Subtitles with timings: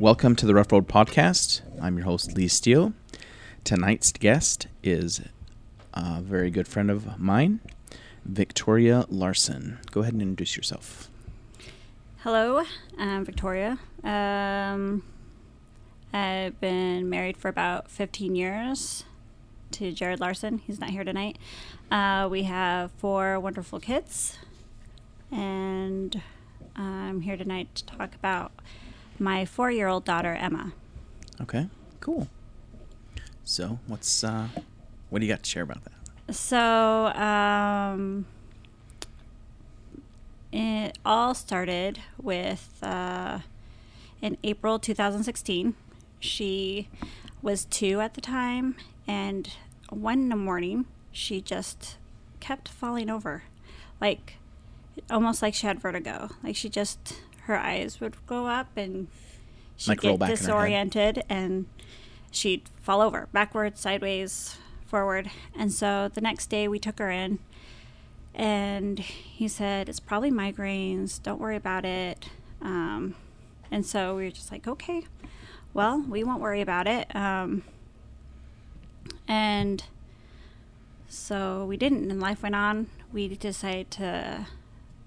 [0.00, 1.60] Welcome to the Rough Road Podcast.
[1.78, 2.94] I'm your host, Lee Steele.
[3.64, 5.20] Tonight's guest is
[5.92, 7.60] a very good friend of mine,
[8.24, 9.78] Victoria Larson.
[9.90, 11.10] Go ahead and introduce yourself.
[12.20, 12.64] Hello,
[12.96, 13.78] I'm Victoria.
[14.02, 15.02] Um,
[16.14, 19.04] I've been married for about 15 years
[19.72, 20.62] to Jared Larson.
[20.66, 21.36] He's not here tonight.
[21.90, 24.38] Uh, we have four wonderful kids,
[25.30, 26.22] and
[26.74, 28.52] I'm here tonight to talk about
[29.20, 30.72] my four year old daughter, Emma.
[31.40, 31.68] Okay,
[32.00, 32.28] cool.
[33.44, 34.48] So, what's uh,
[35.10, 36.34] what do you got to share about that?
[36.34, 38.26] So, um,
[40.52, 43.40] it all started with uh,
[44.22, 45.74] in April 2016.
[46.18, 46.88] She
[47.42, 49.50] was two at the time, and
[49.88, 51.96] one morning she just
[52.38, 53.42] kept falling over,
[54.00, 54.34] like
[55.10, 56.30] almost like she had vertigo.
[56.42, 59.08] Like she just her eyes would go up and
[59.76, 60.38] she'd Like get back in her head.
[60.38, 61.66] disoriented and
[62.30, 65.30] she'd fall over backwards, sideways, forward.
[65.56, 67.38] And so the next day we took her in
[68.34, 71.22] and he said, It's probably migraines.
[71.22, 72.26] Don't worry about it.
[72.62, 73.14] Um,
[73.70, 75.04] and so we were just like, Okay,
[75.74, 77.14] well, we won't worry about it.
[77.14, 77.62] Um,
[79.26, 79.84] and
[81.08, 82.88] so we didn't, and life went on.
[83.12, 84.46] We decided to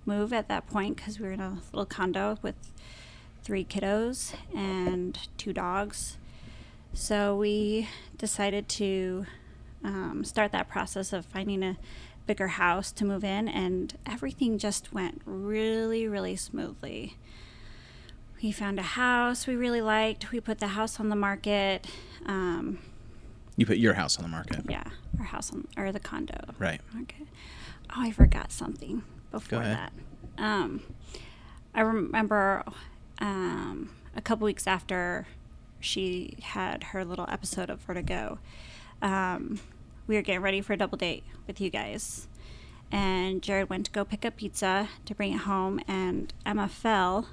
[0.05, 2.55] move at that point because we were in a little condo with
[3.43, 6.17] three kiddos and two dogs.
[6.93, 7.87] So we
[8.17, 9.25] decided to
[9.83, 11.77] um, start that process of finding a
[12.25, 17.17] bigger house to move in, and everything just went really, really smoothly.
[18.41, 20.31] We found a house we really liked.
[20.31, 21.85] We put the house on the market.
[22.25, 22.79] Um,
[23.57, 24.83] You put your house on the market, yeah,
[25.19, 26.53] our house on or the condo.
[26.59, 26.79] right?
[27.01, 27.23] Okay.
[27.89, 29.03] Oh, I forgot something
[29.39, 29.93] before that.
[30.37, 30.81] Um,
[31.73, 32.63] I remember
[33.19, 35.27] um, a couple weeks after
[35.79, 38.39] she had her little episode of vertigo,
[39.01, 39.59] um,
[40.07, 42.27] we were getting ready for a double date with you guys.
[42.91, 47.29] And Jared went to go pick up pizza to bring it home, and Emma fell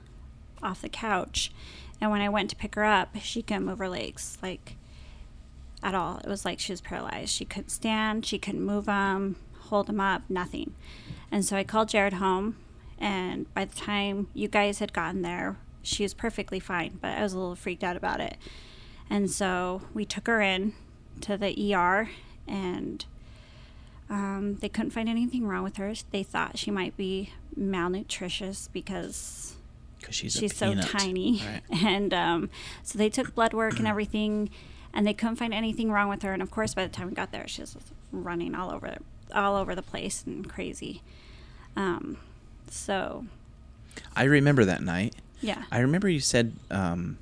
[0.62, 1.52] off the couch.
[2.00, 4.38] And when I went to pick her up, she couldn't move her legs.
[4.42, 4.76] Like,
[5.82, 6.18] at all.
[6.18, 7.30] It was like she was paralyzed.
[7.30, 10.74] She couldn't stand, she couldn't move them, hold them up, nothing.
[11.32, 12.56] And so I called Jared home,
[12.98, 17.22] and by the time you guys had gotten there, she was perfectly fine, but I
[17.22, 18.36] was a little freaked out about it.
[19.08, 20.74] And so we took her in
[21.22, 22.10] to the ER,
[22.46, 23.04] and
[24.08, 25.92] um, they couldn't find anything wrong with her.
[26.10, 29.54] They thought she might be malnutritious because
[30.10, 31.62] she's she's so tiny Right.
[31.84, 32.50] and um,
[32.82, 34.50] so they took blood work and everything
[34.94, 37.14] and they couldn't find anything wrong with her and of course by the time we
[37.14, 37.76] got there she was
[38.12, 38.96] running all over
[39.34, 41.02] all over the place and crazy
[41.76, 42.16] um,
[42.68, 43.24] so
[44.16, 45.14] I remember that night.
[45.40, 47.18] yeah I remember you said um,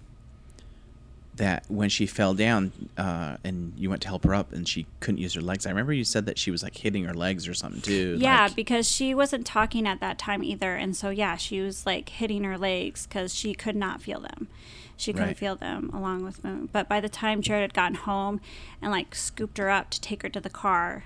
[1.37, 4.87] that when she fell down uh, and you went to help her up and she
[4.99, 5.67] couldn't use her legs.
[5.67, 8.17] I remember you said that she was like hitting her legs or something too.
[8.21, 11.87] yeah like- because she wasn't talking at that time either and so yeah she was
[11.87, 14.49] like hitting her legs because she could not feel them
[14.97, 15.39] she couldn't Right.
[15.39, 18.41] feel them along with movement but by the time jared had gotten home
[18.83, 21.05] and like scooped her up to take her to the car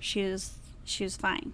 [0.00, 1.52] she was she was fine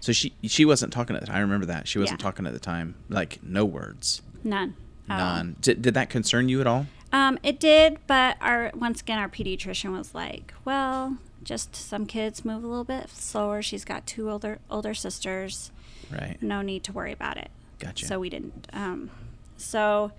[0.00, 1.36] so she she wasn't talking at the time.
[1.36, 2.24] I remember that she wasn't Yeah.
[2.24, 2.94] talking at the time.
[3.08, 4.74] Like no words, none
[5.08, 5.56] none.
[5.60, 6.86] Did, did that concern you at all?
[7.12, 12.44] Um, it did, but our once again our pediatrician was like, "Well, just some kids
[12.44, 13.60] move a little bit slower.
[13.60, 15.72] She's got two older older sisters.
[16.12, 16.40] Right.
[16.40, 17.50] No need to worry about it."
[17.80, 18.06] Gotcha.
[18.06, 18.68] So we didn't.
[18.72, 19.10] Um,
[19.56, 20.12] so,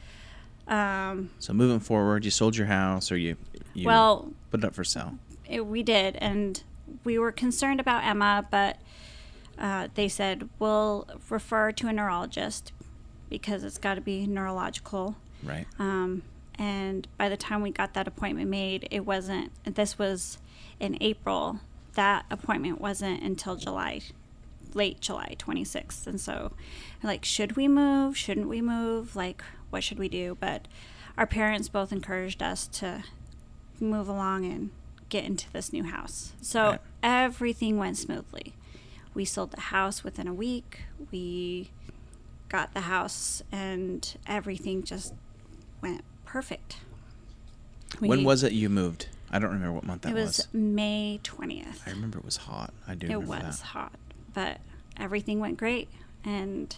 [0.68, 3.38] um, So moving forward, you sold your house or you
[3.74, 5.16] you well, put it up for sale.
[5.48, 6.62] it, we did, and
[7.04, 8.78] we were concerned about Emma, but
[9.58, 12.72] uh, they said we'll refer to a neurologist
[13.30, 15.16] because it's got to be neurological.
[15.44, 15.66] Right.
[15.78, 16.24] Um,
[16.58, 20.40] and by the time we got that appointment made, it wasn't, this was
[20.80, 21.60] in April.
[21.94, 24.02] That appointment wasn't until July,
[24.74, 26.06] late July 26th.
[26.08, 26.52] And so,
[27.02, 28.18] like, should we move?
[28.18, 29.16] Shouldn't we move?
[29.16, 30.38] Like, what should we do?
[30.40, 30.68] But
[31.18, 33.04] our parents both encouraged us to
[33.80, 34.72] move along and
[35.10, 36.34] get into this new house.
[36.42, 36.80] So Right.
[37.04, 38.54] everything went smoothly.
[39.14, 40.82] We sold the house within a week.
[41.12, 41.72] We
[42.48, 45.14] got the house, and everything just
[45.82, 46.78] went perfect.
[48.00, 49.08] when was it you moved?
[49.32, 51.82] I don't remember what month that it was, May 20th.
[51.88, 52.74] I remember it was hot.
[52.88, 53.66] I do It was that.
[53.68, 53.94] hot,
[54.34, 54.60] but
[54.98, 55.90] everything went great.
[56.24, 56.76] And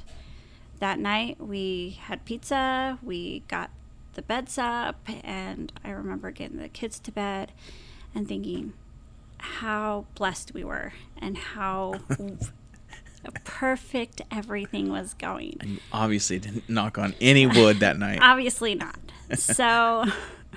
[0.79, 3.71] that night we had pizza, we got
[4.13, 7.51] the beds up, and I remember getting the kids to bed
[8.15, 8.73] and thinking
[9.37, 11.95] how blessed we were and how
[13.43, 15.57] perfect everything was going.
[15.61, 18.19] And obviously didn't knock on any wood that night.
[18.21, 18.97] Obviously not.
[19.35, 20.05] so,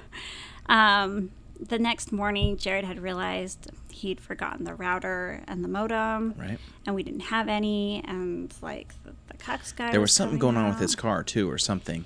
[0.66, 1.30] um,
[1.60, 6.58] the next morning, Jared had realized he'd forgotten the router and the modem, Right.
[6.86, 9.92] and we didn't have any, and like the, the Cox guy.
[9.92, 12.04] There was something going on with his car too, or something.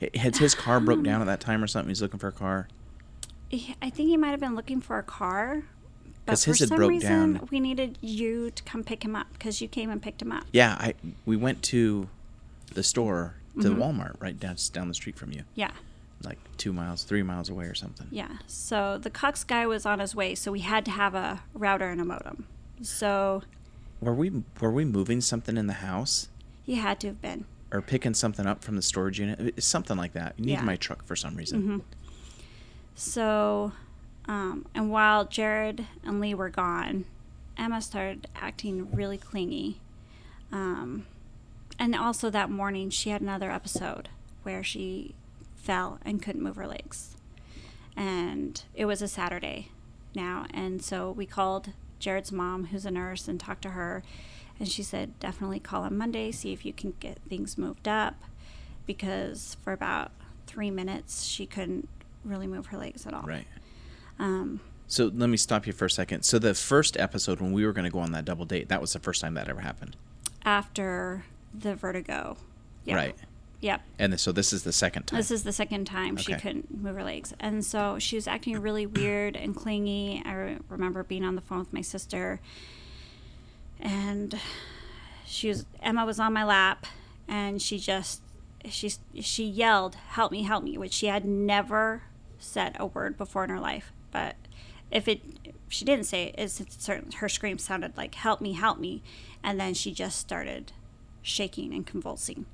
[0.00, 1.90] H- Had his car broke down at that time or something?
[1.90, 2.66] He's looking for a car.
[3.52, 5.62] He- I think he might have been looking for a car.
[6.24, 7.48] But for had some broke reason, down.
[7.50, 10.44] we needed you to come pick him up because you came and picked him up.
[10.52, 10.94] Yeah, I
[11.26, 12.08] we went to
[12.74, 13.76] the store to Mhm.
[13.76, 15.72] Walmart right down down the street from you, Yeah.
[16.22, 18.06] like two miles, three miles away or something.
[18.10, 18.38] Yeah.
[18.46, 21.88] So the Cox guy was on his way, so we had to have a router
[21.90, 22.46] and a modem.
[22.82, 23.42] So
[24.00, 26.28] Were we were we moving something in the house
[26.64, 27.44] he had to have been.
[27.72, 29.60] or picking something up from the storage unit?
[29.62, 30.34] Something like that.
[30.38, 30.64] You needed Yeah.
[30.64, 31.62] my truck for some reason.
[31.62, 31.78] hmm
[32.94, 33.72] So,
[34.26, 37.04] um, and while Jared and Lee were gone,
[37.56, 39.80] Emma started acting really clingy.
[40.50, 41.06] Um,
[41.78, 44.08] and also that morning, she had another episode
[44.42, 45.14] where she
[45.56, 47.16] fell and couldn't move her legs.
[47.96, 49.70] And it was a Saturday
[50.14, 50.46] now.
[50.52, 54.02] And so we called Jared's mom, who's a nurse, and talked to her.
[54.58, 58.22] And she said, definitely call on Monday, see if you can get things moved up.
[58.86, 60.12] Because for about
[60.46, 61.88] three minutes, she couldn't
[62.24, 63.22] really move her legs at all.
[63.22, 63.46] Right.
[64.18, 66.22] Um, So let me stop you for a second.
[66.24, 68.80] So the first episode when we were going to go on that double date, that
[68.80, 69.96] was the first time that ever happened.
[70.44, 71.24] after
[71.54, 72.36] the vertigo.
[72.84, 72.94] Yeah.
[72.96, 73.14] Right.
[73.60, 73.82] Yep.
[73.98, 75.18] And so this is the second time.
[75.18, 77.32] This is the second time she couldn't move her legs.
[77.38, 80.20] And so she was acting really weird and clingy.
[80.26, 82.40] I re- remember being on the phone with my sister
[83.80, 84.34] and
[85.26, 86.86] she was Emma was on my lap
[87.28, 88.20] and she just
[88.68, 92.02] she she yelled, "Help me, help me," which she had never
[92.42, 93.92] said a word before in her life.
[94.10, 94.36] But
[94.90, 98.52] if it if she didn't say it, it's, certain her scream sounded like "Help me,
[98.52, 99.02] help me,"
[99.42, 100.72] and then she just started
[101.22, 102.46] shaking and convulsing.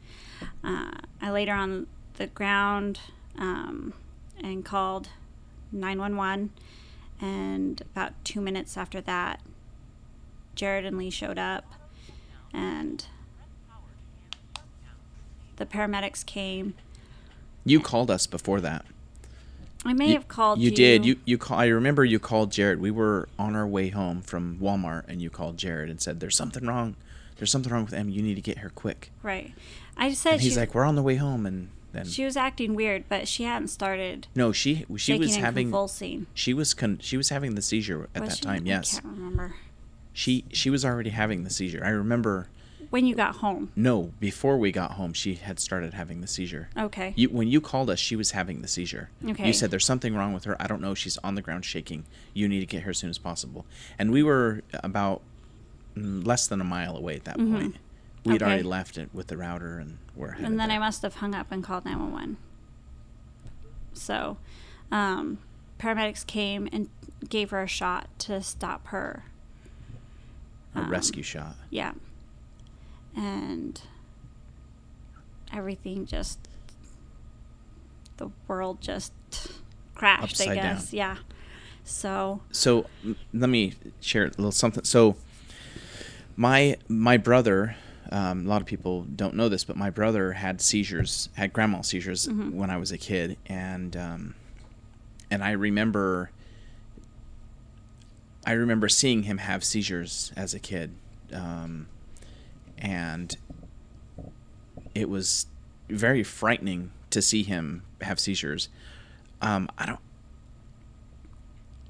[0.63, 1.87] Uh, I laid her on
[2.17, 3.01] the ground
[3.37, 3.95] um,
[4.39, 5.09] and called
[5.73, 6.51] 911.
[7.21, 9.41] And about two minutes after that,
[10.55, 11.65] Jared and Lee showed up,
[12.53, 13.05] and
[15.57, 16.75] the paramedics came.
[17.65, 18.85] you called us before that.
[19.85, 20.77] I may you, have called you you.
[20.77, 21.05] did.
[21.07, 22.81] You you call, I remember you called Jared.
[22.81, 26.37] We were on our way home from Walmart, and you called Jared and said, "There's
[26.37, 26.97] something wrong.
[27.37, 28.09] There's something wrong with Em.
[28.09, 29.53] You need to get her quick." right.
[29.97, 32.37] I said And he's she, like, "We're on the way home," and then she was
[32.37, 36.27] acting weird, but she hadn't started no, she she was having convulsing.
[36.35, 38.43] she was con- she was having the seizure at Was that she?
[38.45, 38.67] time.
[38.67, 38.99] Yes.
[38.99, 39.55] I can't remember.
[40.13, 41.83] she she was already having the seizure.
[41.85, 42.49] I remember.
[42.91, 43.71] When you got home.
[43.77, 46.71] No, before we got home, she had started having the seizure.
[46.77, 47.13] Okay.
[47.17, 49.11] You, when you called us, she was having the seizure.
[49.29, 49.47] Okay.
[49.47, 50.57] You said there's something wrong with her.
[50.61, 50.95] I don't know.
[50.95, 52.05] She's on the ground shaking.
[52.33, 53.67] You need to get her as soon as possible.
[53.99, 55.21] And we were about
[55.95, 57.49] less than a mile away at that point.
[57.51, 57.73] We had
[58.25, 58.33] Mm-hmm.
[58.33, 58.45] Okay.
[58.45, 61.53] already left it with the router, and we're and then I must have hung up
[61.53, 62.37] and called 911.
[63.93, 64.37] So,
[64.91, 65.39] um,
[65.79, 66.89] paramedics came and
[67.29, 69.25] gave her a shot to stop her.
[70.75, 71.55] a um, rescue shot.
[71.71, 71.93] Yeah.
[73.19, 73.81] And
[75.53, 76.39] everything just,
[78.17, 79.13] the world just
[79.95, 80.77] crashed, I Upside down.
[80.77, 80.93] guess.
[80.93, 81.17] Yeah.
[81.85, 82.87] So, So
[83.35, 84.85] let me share a little something.
[84.85, 85.17] So
[86.37, 87.75] my my brother,
[88.13, 91.73] um, a lot of people don't know this, but my brother had seizures, had grand
[91.73, 92.53] mal seizures Mhm.
[92.53, 94.35] when I was a kid, and um,
[95.31, 96.31] and I remember.
[98.47, 100.93] I remember seeing him have seizures as a kid,
[101.35, 101.87] um,
[102.79, 103.37] and
[104.95, 105.47] it was
[105.89, 108.69] very frightening to see him have seizures.
[109.41, 110.01] Um, I don't.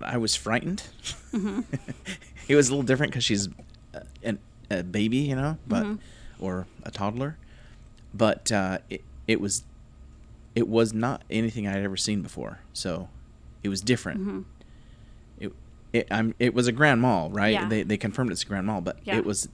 [0.02, 0.84] I was frightened.
[1.32, 1.64] Mhm.
[2.48, 3.48] it was a little different because she's
[4.24, 4.36] a,
[4.70, 5.98] a baby, you know, but Mhm.
[6.38, 7.36] or a toddler.
[8.14, 9.64] But uh, it it was
[10.54, 13.08] it was not anything I'd ever seen before, so
[13.62, 14.20] it was different.
[14.26, 14.44] mhm.
[15.40, 15.52] It
[15.92, 17.52] it I'm it was a grand mal, right?
[17.54, 17.68] Yeah.
[17.68, 19.16] They they confirmed it's a grand mal, but Yeah.
[19.18, 19.48] it was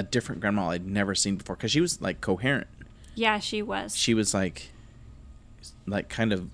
[0.00, 2.66] a different grand mal I'd never seen before because she was like coherent.
[3.14, 3.96] yeah, she was.
[3.96, 4.70] She was like
[5.86, 6.48] like kind of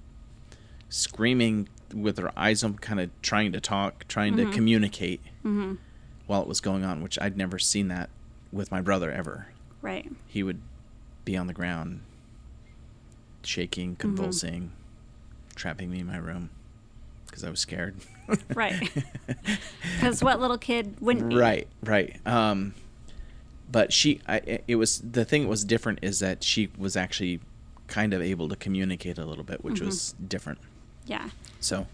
[0.89, 4.49] screaming with her eyes open, kind of trying to talk, trying Mhm.
[4.51, 5.75] to communicate hmm
[6.27, 8.11] while it was going on, which I'd never seen that
[8.51, 9.47] with my brother ever.
[9.81, 10.11] Right.
[10.27, 10.61] He would
[11.25, 12.01] be on the ground,
[13.45, 14.01] shaking, Mm-hmm.
[14.01, 14.73] convulsing,
[15.55, 16.51] trapping me in my room
[17.27, 17.95] because I was scared.
[18.55, 18.91] Right.
[19.95, 21.37] Because what little kid wouldn't be?
[21.37, 22.17] Right, right.
[22.27, 22.75] Um,
[23.71, 27.41] but she, I, it was the thing that was different is that she was actually
[27.89, 29.87] kind of able to communicate a little bit, which Mhm.
[29.87, 30.59] was different.
[31.07, 31.31] Yeah.
[31.61, 31.87] So,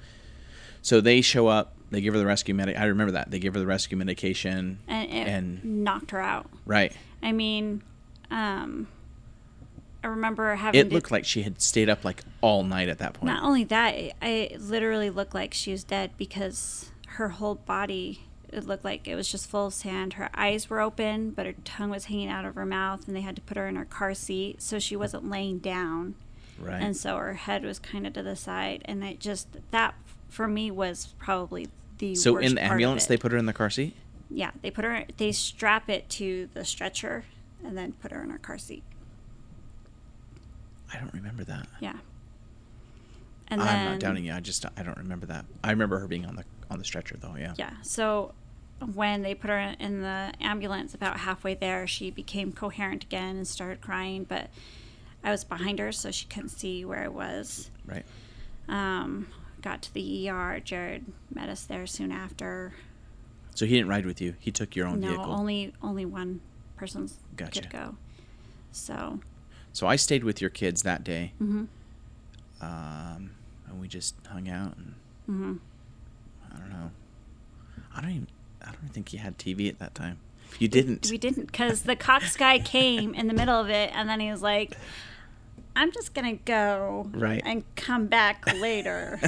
[0.80, 1.74] so they show up.
[1.90, 2.78] They give her the rescue medic.
[2.78, 4.78] I remember that they give her the rescue medication.
[4.88, 5.10] And
[5.62, 6.48] And- knocked her out.
[6.64, 6.92] Right.
[7.22, 7.82] I mean,
[8.30, 8.88] um,
[10.02, 13.14] I remember having It looked like she had stayed up like all night at that
[13.14, 13.26] point.
[13.32, 13.90] not only that,
[14.22, 19.14] it literally looked like she was dead because her whole body it looked like it
[19.14, 20.14] was just full of sand.
[20.14, 23.22] Her eyes were open, but her tongue was hanging out of her mouth, and they
[23.22, 26.14] had to put her in her car seat so she wasn't laying down.
[26.60, 26.80] right.
[26.82, 29.94] and so her head was kind of to the side and it just that
[30.28, 31.66] for me was probably
[31.98, 33.94] the so in the ambulance, they put her in the car seat.
[34.30, 37.24] yeah they put her they strap it to the stretcher
[37.64, 38.82] and then put her in her car seat
[40.92, 41.66] I don't remember that.
[41.80, 41.96] yeah
[43.48, 44.32] and I'm not doubting you.
[44.32, 45.44] I just I don't remember that.
[45.62, 47.34] I remember her being on the on the stretcher though.
[47.38, 47.52] Yeah.
[47.58, 48.32] yeah so
[48.94, 53.46] when they put her in the ambulance about halfway there she became coherent again and
[53.48, 54.48] started crying but
[55.24, 58.04] i was behind her so she couldn't see where i was Right.
[58.68, 59.28] um,
[59.60, 62.72] got to the er jared met us there soon after
[63.54, 64.34] So he didn't ride with you.
[64.40, 65.32] He took your own no, vehicle.
[65.32, 66.40] only only one
[66.76, 67.60] person's Gotcha.
[67.60, 67.96] could go.
[68.72, 69.20] So,
[69.72, 71.64] So I stayed with your kids that day, mm-hmm.
[72.62, 73.30] um,
[73.68, 74.76] and we just hung out.
[74.78, 74.94] And
[75.26, 75.56] hmm
[76.52, 76.90] I don't know.
[77.94, 78.28] I don't even.
[78.62, 80.18] I don't think you had TV at that time.
[80.58, 81.08] You didn't.
[81.10, 84.30] we didn't because the Cox guy came in the middle of it, and then he
[84.30, 84.76] was like,
[85.74, 87.42] "I'm just gonna go Right.
[87.44, 89.18] and come back later."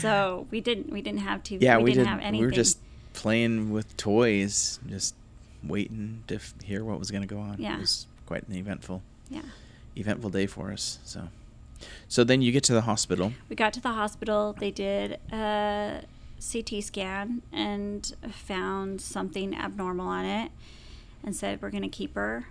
[0.00, 1.62] so we didn't we didn't have TV.
[1.62, 2.10] yeah, we, we, didn't did.
[2.10, 2.40] have anything.
[2.40, 2.78] We were just
[3.12, 5.14] playing with toys, just
[5.62, 7.56] waiting to f- hear what was going to go on.
[7.58, 7.76] Yeah.
[7.76, 9.42] It was quite an eventful, yeah.
[9.96, 10.98] eventful day for us.
[11.04, 11.28] So,
[12.08, 13.32] so then you get to the hospital.
[13.50, 14.54] We got to the hospital.
[14.58, 16.02] They did a
[16.50, 20.50] CT scan and found something abnormal on it
[21.24, 22.46] and said, We're going to keep her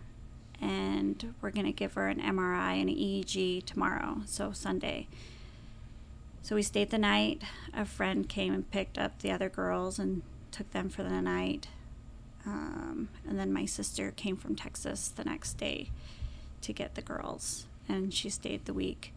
[0.62, 5.08] and we're going to give her an MRI and an EEG tomorrow, so Sunday.
[6.44, 7.42] So we stayed the night.
[7.74, 10.22] A friend came and picked up the other girls and
[10.52, 11.68] took them for the night.
[12.46, 15.90] Um, and then my sister came from Texas the next day
[16.62, 19.14] to get the girls, and she stayed the week.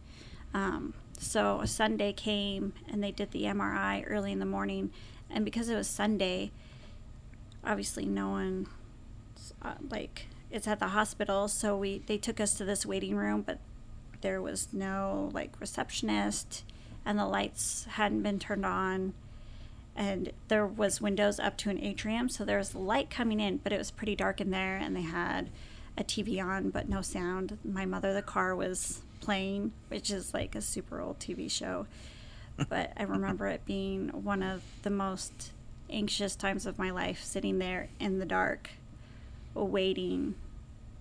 [0.53, 4.91] Um, so a Sunday came and they did the MRI early in the morning,
[5.29, 6.51] and because it was Sunday,
[7.63, 8.67] obviously no one,
[9.61, 13.41] uh, like it's at the hospital, so we they took us to this waiting room,
[13.41, 13.59] but
[14.21, 16.63] there was no like receptionist,
[17.05, 19.13] and the lights hadn't been turned on,
[19.95, 23.71] and there was windows up to an atrium, so there was light coming in, but
[23.73, 25.49] it was pretty dark in there, and they had
[25.97, 27.57] a TV on but no sound.
[27.63, 31.87] My mother, the car was playing, which is like a super old TV show.
[32.69, 35.51] but I remember it being one of the most
[35.89, 38.69] anxious times of my life, sitting there in the dark,
[39.53, 40.35] waiting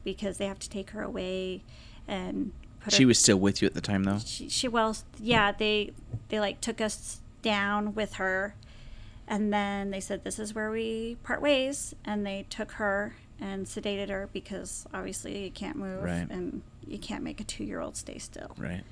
[0.05, 1.63] because they have to take her away
[2.07, 3.07] and put She her.
[3.09, 4.19] was still with you at the time, though.
[4.25, 5.53] She, she well, yeah.
[5.53, 5.93] They
[6.29, 8.55] they like took us down with her,
[9.27, 13.67] and then they said this is where we part ways, and they took her and
[13.67, 16.27] sedated her because obviously you can't move Right.
[16.31, 18.53] and you can't make a two year old stay still.
[18.57, 18.85] Right.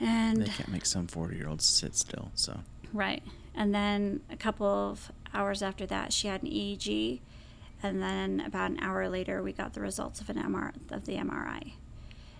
[0.00, 2.30] And They can't make some forty-year-olds sit still.
[2.34, 2.60] So.
[2.92, 3.22] Right.
[3.54, 7.20] And then a couple of hours after that, she had an EEG.
[7.82, 11.16] And then about an hour later, we got the results of an MR of the
[11.16, 11.72] MRI.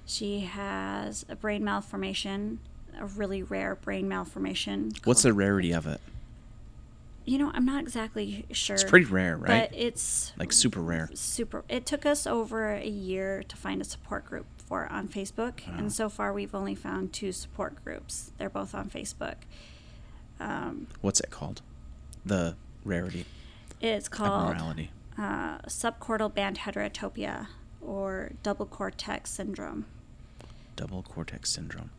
[0.06, 2.60] She has a brain malformation,
[2.98, 4.92] a really rare brain malformation.
[5.04, 6.00] What's the rarity of it?
[7.28, 8.74] You know, I'm not exactly sure.
[8.74, 9.70] It's pretty rare, right?
[9.70, 11.10] But it's Like super rare.
[11.12, 11.62] super.
[11.68, 15.66] It took us over a year to find a support group for it on Facebook,
[15.68, 15.74] Wow.
[15.78, 18.32] and so far we've only found two support groups.
[18.38, 19.34] They're both on Facebook.
[20.40, 21.60] Um, What's it called?
[22.24, 23.26] The rarity.
[23.80, 24.90] it's called Abnormality.
[25.18, 27.48] uh, subcortical band heterotopia
[27.82, 29.84] or double cortex syndrome.
[30.76, 31.90] Double cortex syndrome.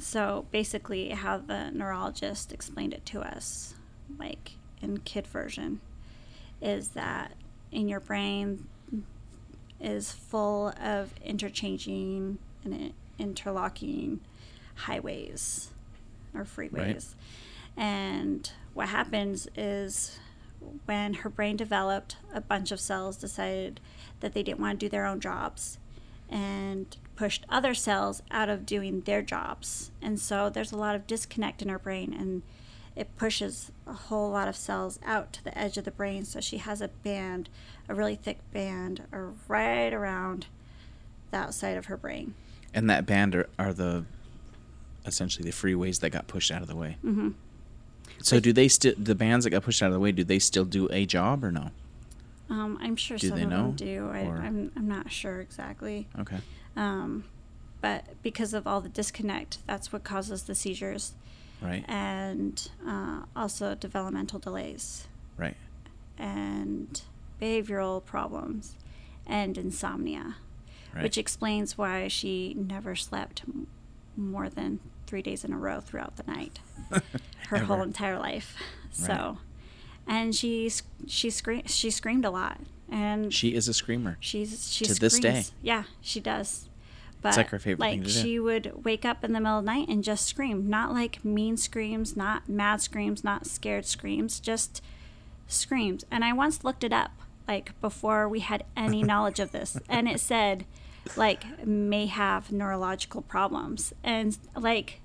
[0.00, 3.74] So basically, how the neurologist explained it to us,
[4.22, 5.80] like in kid version,
[6.60, 7.32] is that
[7.70, 8.66] in your brain
[9.80, 14.20] is full of interchanging and interlocking
[14.74, 15.70] highways
[16.34, 17.14] or freeways.
[17.76, 20.18] And what happens is
[20.86, 23.80] when her brain developed, a bunch of cells decided
[24.20, 25.78] that they didn't want to do their own jobs
[26.28, 29.90] and pushed other cells out of doing their jobs.
[30.00, 32.42] And so there's a lot of disconnect in her brain and
[32.94, 36.24] it pushes a whole lot of cells out to the edge of the brain.
[36.24, 37.48] So she has a band,
[37.88, 39.18] a really thick band, uh,
[39.48, 40.46] right around
[41.30, 42.34] the outside of her brain.
[42.74, 44.04] And that band are, are the
[45.06, 46.96] essentially the freeways that got pushed out of the way.
[47.02, 47.30] hmm
[48.20, 50.12] So do they still the bands that got pushed out of the way?
[50.12, 51.70] Do they still do a job or no?
[52.50, 54.10] Um, I'm sure Do some they of know, them do.
[54.12, 56.06] I, or- I'm, I'm not sure exactly.
[56.18, 56.38] Okay.
[56.76, 57.24] Um,
[57.80, 61.14] but because of all the disconnect, that's what causes the seizures
[61.62, 61.84] Right.
[61.88, 65.56] and uh, also developmental delays Right.
[66.18, 67.00] and
[67.40, 68.76] behavioral problems
[69.26, 70.36] and insomnia,
[70.94, 71.04] Right.
[71.04, 73.66] which explains why she never slept m-
[74.16, 76.60] more than three days in a row throughout the night,
[77.48, 78.56] her whole entire life.
[78.58, 78.94] Right.
[78.94, 79.38] So,
[80.06, 80.70] and she
[81.06, 84.16] she screamed she screamed a lot, and She is a screamer.
[84.20, 85.28] she's she to this day.
[85.30, 85.52] screams.
[85.62, 86.68] Yeah, she does.
[87.22, 88.20] But like her favorite like thing to do.
[88.20, 91.24] she would wake up in the middle of the night and just scream, not like
[91.24, 94.82] mean screams, not mad screams, not scared screams, just
[95.46, 96.04] screams.
[96.10, 97.12] And I once looked it up
[97.46, 100.64] like before we had any knowledge of this, and it said
[101.16, 105.00] like may have neurological problems and like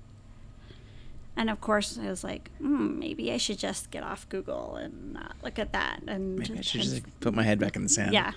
[1.36, 5.12] and of course I was like, hmm, maybe I should just get off Google and
[5.12, 6.00] not look at that.
[6.08, 8.12] And Maybe I should and just like, put my head back in the sand.
[8.12, 8.32] yeah,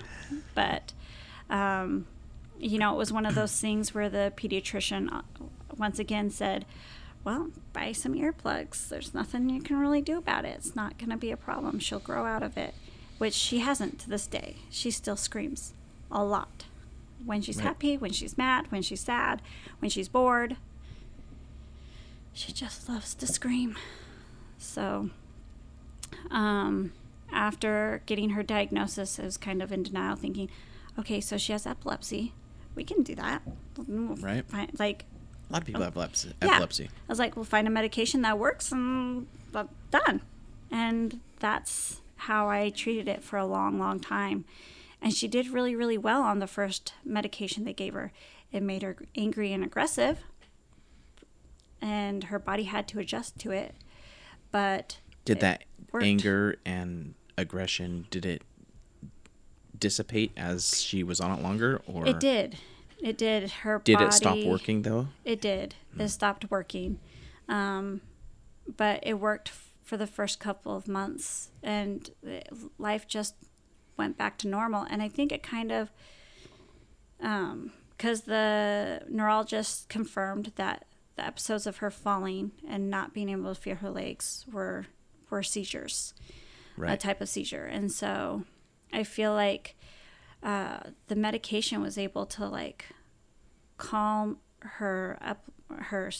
[0.54, 0.92] but
[1.50, 2.06] um,
[2.62, 5.22] you know, it was one of those things where the pediatrician uh,
[5.76, 6.64] once again said,
[7.24, 8.88] "Well, buy some earplugs.
[8.88, 10.54] There's nothing you can really do about it.
[10.56, 11.78] It's not going to be a problem.
[11.78, 12.74] She'll grow out of it."
[13.18, 14.56] Which she hasn't to this day.
[14.70, 15.74] She still screams
[16.10, 16.64] a lot
[17.24, 17.66] when she's Right.
[17.66, 19.40] happy, when she's mad, when she's sad,
[19.80, 20.56] when she's bored.
[22.32, 23.76] She just loves to scream.
[24.58, 25.10] So,
[26.30, 26.92] um,
[27.32, 30.48] after getting her diagnosis, I was kind of in denial, thinking,
[30.98, 32.32] okay, so she has epilepsy.
[32.74, 33.42] We can do that.
[33.76, 34.44] Right.
[34.46, 35.04] Fi- Like,
[35.50, 36.32] A lot of people um, have epilepsy.
[36.42, 36.48] yeah.
[36.52, 36.84] epilepsy.
[36.86, 39.26] I was like, we'll find a medication that works and
[39.90, 40.22] done.
[40.70, 44.44] And that's how I treated it for a long, long time.
[45.02, 48.12] And she did really, really well on the first medication they gave her.
[48.52, 50.20] It made her angry and aggressive,
[51.80, 53.74] and her body had to adjust to it.
[54.50, 56.04] But Did that worked.
[56.06, 58.42] anger and aggression did it
[59.82, 62.56] dissipate as she was on it longer or It did.
[63.02, 63.50] It did.
[63.50, 65.08] Her did body, it stop working though?
[65.24, 65.74] It did.
[65.98, 67.00] It stopped working.
[67.48, 68.00] Um,
[68.76, 72.08] but it worked f- for the first couple of months, and
[72.78, 73.34] life just
[73.96, 74.86] went back to normal.
[74.88, 75.90] And I think it kind of,
[77.18, 80.84] because the neurologist confirmed that
[81.16, 84.86] the episodes of her falling and not being able to feel her legs were
[85.28, 86.14] were seizures,
[86.94, 87.64] a type of seizure.
[87.66, 88.44] And so,
[88.92, 89.76] I feel like
[90.42, 92.86] uh, the medication was able to like
[93.78, 96.10] calm her up her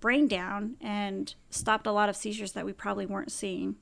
[0.00, 3.76] brain down and stopped a lot of seizures that we probably weren't seeing.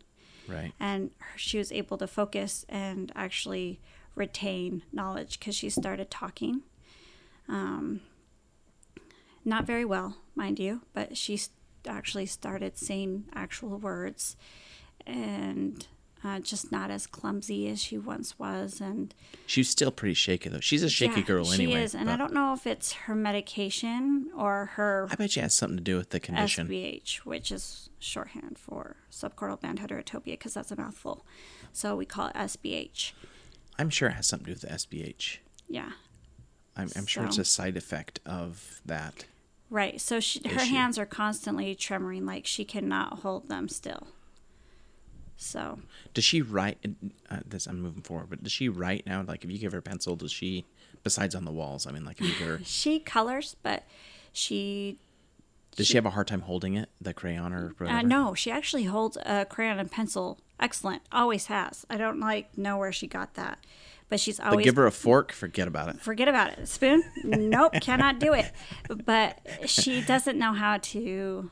[0.49, 0.73] Right.
[0.81, 3.79] and she was able to focus and actually
[4.16, 6.62] retain knowledge because she started talking.
[7.49, 8.01] Um,
[9.45, 11.38] not very well mind you but she
[11.87, 14.37] actually started saying actual words.
[15.07, 15.87] And
[16.23, 19.15] uh, just not as clumsy as she once was and
[19.47, 20.61] She's still pretty shaky though.
[20.61, 24.31] She's a shaky yeah, girl she is, and I don't know if it's her medication
[24.37, 26.69] or her I bet you has something to do with the condition.
[26.69, 31.25] SBH, which is shorthand for subcortical band heterotopia, because that's a mouthful.
[31.73, 33.13] So we call it SBH.
[33.79, 35.39] I'm sure it has something to do with the SBH.
[35.69, 35.93] Yeah,
[36.77, 39.25] I'm, I'm sure it's a side effect of that.
[39.71, 40.01] right.
[40.01, 44.09] So she, her hands are constantly tremoring, like she cannot hold them still.
[45.40, 45.79] So
[46.12, 46.79] Does she write?
[47.31, 49.22] Uh, this I'm moving forward, but does she write now?
[49.22, 50.66] Like, if you give her a pencil, does she?
[51.03, 53.85] Besides on the walls, I mean, like, if you give her, she colors, but
[54.33, 54.98] she
[55.76, 57.98] does she have a hard time holding it, the crayon or whatever?
[57.98, 60.38] Uh, no, she actually holds a crayon and pencil.
[60.59, 61.87] Excellent, always has.
[61.88, 63.64] I don't like know where she got that,
[64.11, 64.48] but she's always.
[64.48, 66.00] But always give her a fork, forget about it.
[66.00, 66.68] forget about it.
[66.68, 67.03] Spoon?
[67.24, 68.53] Nope, cannot do it.
[69.07, 71.50] But she doesn't know how to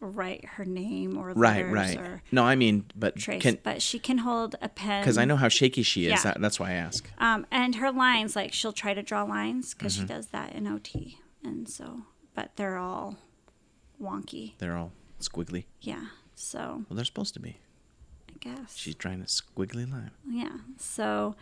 [0.00, 1.96] write her name or Right, right.
[1.98, 3.42] or No, I mean, but trace.
[3.42, 5.02] can but she can hold a pen.
[5.02, 6.10] because I know how shaky she is.
[6.10, 6.22] Yeah.
[6.22, 7.08] That, that's why I ask.
[7.18, 10.02] Um, and her lines, like she'll try to draw lines because Mm-hmm.
[10.06, 12.02] she does that in OT, and so,
[12.34, 13.16] but they're all
[14.00, 14.54] wonky.
[14.58, 15.64] They're all squiggly.
[15.80, 16.06] Yeah.
[16.34, 17.58] So Well, they're supposed to be.
[18.30, 18.76] I guess.
[18.76, 20.12] She's trying a squiggly line.
[20.28, 20.58] Yeah.
[20.78, 21.34] So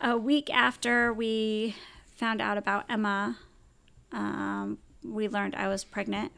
[0.00, 1.76] a week after we
[2.16, 3.38] found out about Emma,
[4.12, 6.32] um, we learned I was pregnant.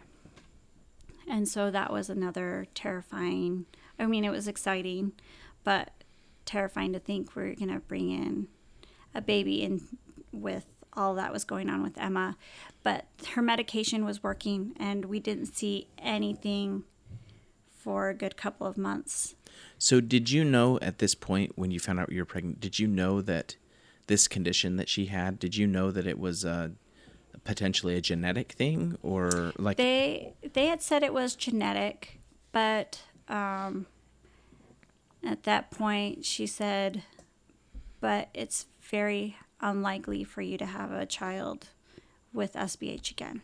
[1.28, 3.66] And so that was another terrifying.
[3.98, 5.12] I mean, it was exciting,
[5.64, 5.90] but
[6.44, 8.48] terrifying to think we're going to bring in
[9.14, 9.80] a baby in
[10.32, 12.36] with all that was going on with Emma.
[12.82, 16.84] But her medication was working, and we didn't see anything
[17.68, 19.34] for a good couple of months.
[19.78, 22.60] So, did you know at this point when you found out you were pregnant?
[22.60, 23.56] Did you know that
[24.06, 25.38] this condition that she had?
[25.38, 26.70] Did you know that it was uh,
[27.46, 29.76] potentially a genetic thing, or like?
[29.76, 32.20] They they had said it was genetic,
[32.52, 33.86] but um,
[35.24, 37.02] at that point she said,
[38.00, 41.68] "But it's very unlikely for you to have a child
[42.32, 43.42] with SBH again."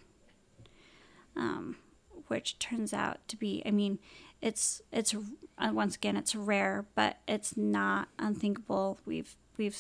[1.34, 1.76] Um,
[2.28, 3.98] which turns out to be, I mean,
[4.42, 8.98] it's it's uh, once again it's rare, but it's not unthinkable.
[9.06, 9.78] We've we've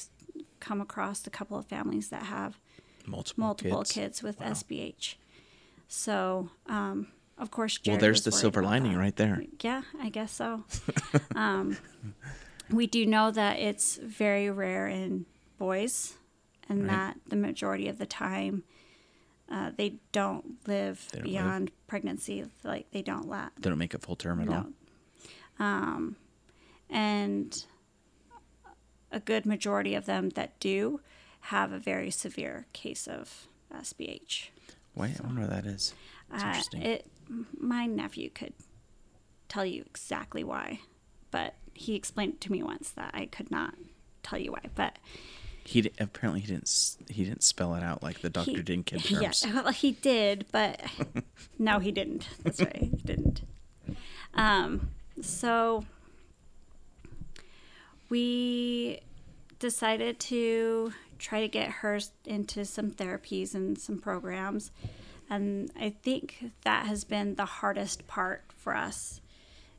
[0.60, 2.58] come across a couple of families that have
[3.06, 3.92] Multiple, multiple kids.
[3.92, 5.16] kids, with SBH.
[5.88, 8.98] So, um, of course, Well, there's the silver lining that.
[8.98, 9.42] right there.
[9.60, 10.64] Yeah, I guess so.
[11.34, 11.76] um,
[12.70, 15.26] we do know that it's very rare in
[15.58, 16.14] boys,
[16.68, 16.90] and Right.
[16.90, 18.62] that the majority of the time
[19.50, 21.32] uh, they don't live They don't live.
[21.32, 22.46] beyond pregnancy.
[22.64, 24.66] Like they don't la- They don't make it full term at all.
[25.58, 26.16] Um,
[26.88, 27.64] and
[29.10, 31.00] a good majority of them that do
[31.46, 34.48] have a very severe case of SBH.
[34.94, 35.14] Why?
[35.18, 35.94] I wonder what that is.
[36.32, 36.82] It's Uh, interesting.
[36.82, 37.06] it,
[37.58, 38.52] my nephew could
[39.48, 40.80] tell you exactly why,
[41.30, 43.74] but he explained it to me once that I could not
[44.22, 44.62] tell you why.
[44.74, 44.98] But
[45.64, 48.70] he d- apparently he didn't he didn't spell it out like the doctor he, did
[48.70, 49.46] in kid yeah, terms.
[49.54, 50.80] well, he did, but
[51.58, 52.28] no, he didn't.
[52.42, 53.42] That's right, he didn't.
[54.34, 55.84] Um, so
[58.08, 59.00] we
[59.58, 64.70] decided to try to get her into some therapies and some programs.
[65.30, 69.20] And I think that has been the hardest part for us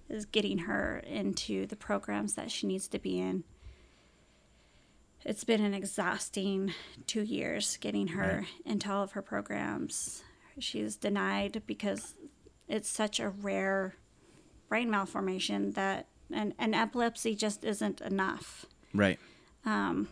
[0.10, 3.44] is getting her into the programs that she needs to be in.
[5.26, 6.74] It's been an exhausting
[7.08, 8.48] two years getting her Right.
[8.66, 10.24] into all of her programs.
[10.60, 12.16] She's denied because
[12.68, 13.96] it's such a rare
[14.70, 19.20] brain malformation that and, and epilepsy just isn't enough Right.
[19.66, 20.08] um,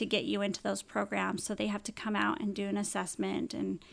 [0.00, 1.44] to get you into those programs.
[1.44, 3.84] So they have to come out and do an assessment, and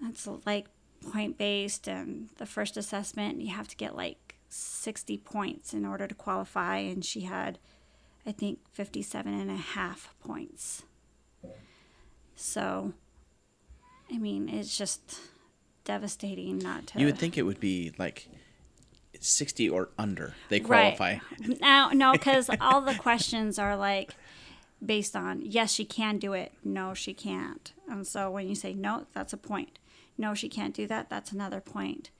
[0.00, 0.66] that's like
[1.12, 1.86] point based.
[1.86, 6.78] And the first assessment, you have to get like 60 points in order to qualify.
[6.78, 7.60] And she had,
[8.26, 10.82] I think, 57 and a half points.
[12.34, 12.92] So,
[14.12, 15.20] I mean, it's just
[15.84, 16.98] devastating not to.
[16.98, 18.26] You would think it would be like
[19.20, 20.34] sixty or under.
[20.48, 21.18] They qualify.
[21.38, 21.60] Right.
[21.60, 24.16] Now, no, because all the questions are like
[24.84, 26.52] based on yes, she can do it.
[26.64, 27.72] No, she can't.
[27.88, 29.78] And so when you say no, that's a point.
[30.18, 31.08] No, she can't do that.
[31.08, 32.10] That's another point.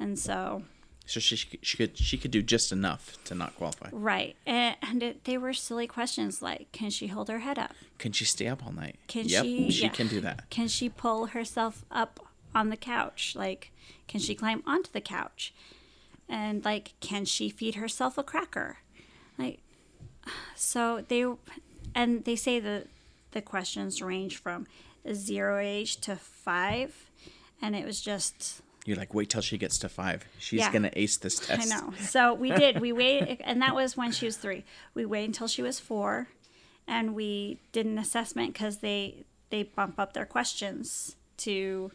[0.00, 0.62] And so,
[1.06, 3.88] So she she could she could do just enough to not qualify.
[3.92, 7.72] right, and, and it, they were silly questions like, can she hold her head up?
[7.98, 8.96] Can she stay up all night?
[9.08, 9.70] Can yep, she?
[9.70, 9.88] she yeah.
[9.88, 10.48] can do that.
[10.50, 12.20] Can she pull herself up
[12.54, 13.34] on the couch?
[13.36, 13.72] Like,
[14.06, 15.52] can she climb onto the couch?
[16.28, 18.78] And like, can she feed herself a cracker?
[19.38, 19.60] Like,
[20.54, 21.24] so they,
[21.94, 22.86] and they say that
[23.32, 24.66] the questions range from
[25.12, 27.10] zero age to five,
[27.62, 30.24] and it was just You're like, wait till she gets to five.
[30.38, 30.72] She's Yeah.
[30.72, 31.70] gonna ace this test.
[31.72, 31.92] I know.
[32.00, 32.80] So we did.
[32.80, 34.64] We waited, and that was when she was three.
[34.94, 36.28] We waited until she was four,
[36.86, 41.90] and we did an assessment because they they bump up their questions to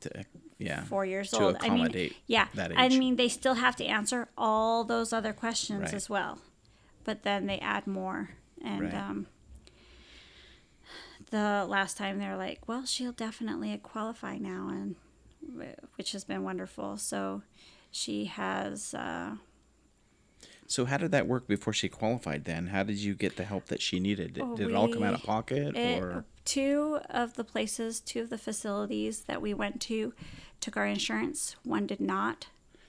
[0.00, 0.24] To,
[0.58, 0.84] yeah.
[0.84, 1.56] four years to old.
[1.60, 2.48] I mean, yeah.
[2.54, 5.94] that I mean, they still have to answer all those other questions Right.
[5.94, 6.38] as well,
[7.04, 8.30] but then they add more.
[8.64, 8.94] And Right.
[8.94, 9.26] um,
[11.30, 14.96] the last time they're like, "Well, she'll definitely qualify now," and
[15.96, 16.96] which has been wonderful.
[16.96, 17.42] So
[17.90, 18.94] she has.
[18.94, 19.36] Uh,
[20.66, 22.44] So how did that work before she qualified?
[22.46, 24.32] Then how did you get the help that she needed?
[24.34, 28.00] Did, Oh, did it all come out of pocket, it, or two of the places,
[28.00, 30.14] two of the facilities that we went to,
[30.60, 31.56] took our insurance.
[31.64, 32.46] One did not.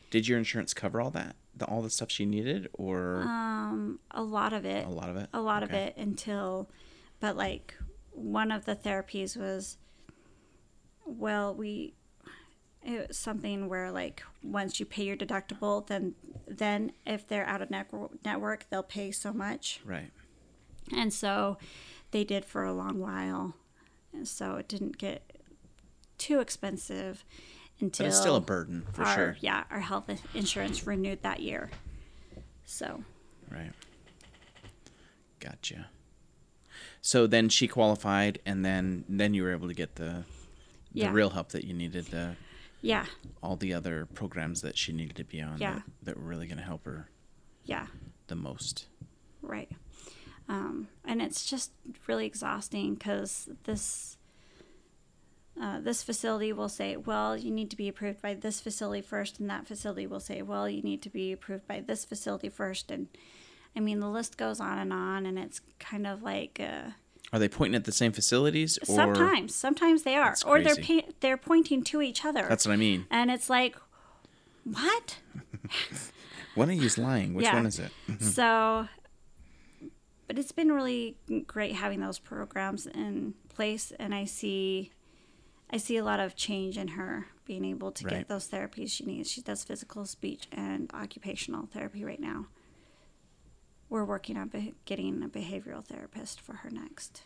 [0.09, 4.21] did your insurance cover all that, the, all the stuff she needed, or Um, a
[4.23, 4.85] lot of it.
[4.85, 5.29] a lot of it?
[5.33, 6.69] a lot of it until
[7.19, 7.73] but like
[8.11, 9.77] one of the therapies was
[11.05, 11.93] well we
[12.83, 16.13] it was something where like once you pay your deductible then
[16.47, 20.11] then if they're out of network, network they'll pay so much Right.
[20.95, 21.57] and so
[22.11, 23.55] they did for a long while
[24.13, 25.31] and so it didn't get
[26.17, 27.25] too expensive
[27.81, 29.37] until But it's still a burden for our, sure.
[29.41, 31.69] yeah our health insurance renewed that year
[32.65, 33.03] so
[33.51, 33.71] Right.
[35.39, 35.87] Gotcha.
[37.01, 40.23] So then she qualified, and then then you were able to get the
[40.93, 41.11] the Yeah.
[41.11, 42.35] real help that you needed, the
[42.81, 43.05] yeah
[43.43, 45.73] all the other programs that she needed to be on Yeah.
[45.75, 47.09] that, that were really going to help her
[47.63, 47.87] yeah
[48.27, 48.87] the most.
[49.41, 49.69] Right.
[50.49, 51.71] Um, and it's just
[52.07, 54.17] really exhausting because this
[55.61, 59.39] uh, this facility will say, well, you need to be approved by this facility first,
[59.39, 62.91] and that facility will say, well, you need to be approved by this facility first,
[62.91, 63.07] and
[63.75, 66.91] I mean the list goes on and on, and it's kind of like uh,
[67.33, 71.07] Are they pointing at the same facilities, or sometimes, sometimes they are, or they're pa-
[71.21, 73.05] they're pointing to each other, That's what I mean.
[73.09, 73.75] and it's like,
[74.65, 75.19] what?
[76.55, 77.33] One of you's lying.
[77.33, 77.55] Which Yeah.
[77.55, 77.91] one is it?
[78.21, 78.87] So,
[80.27, 84.91] but it's been really great having those programs in place, and I see,
[85.69, 88.17] I see a lot of change in her being able to Right.
[88.17, 89.29] get those therapies she needs.
[89.31, 92.47] She does physical, speech, and occupational therapy right now.
[93.87, 97.21] we're working on be- getting a behavioral therapist for her next.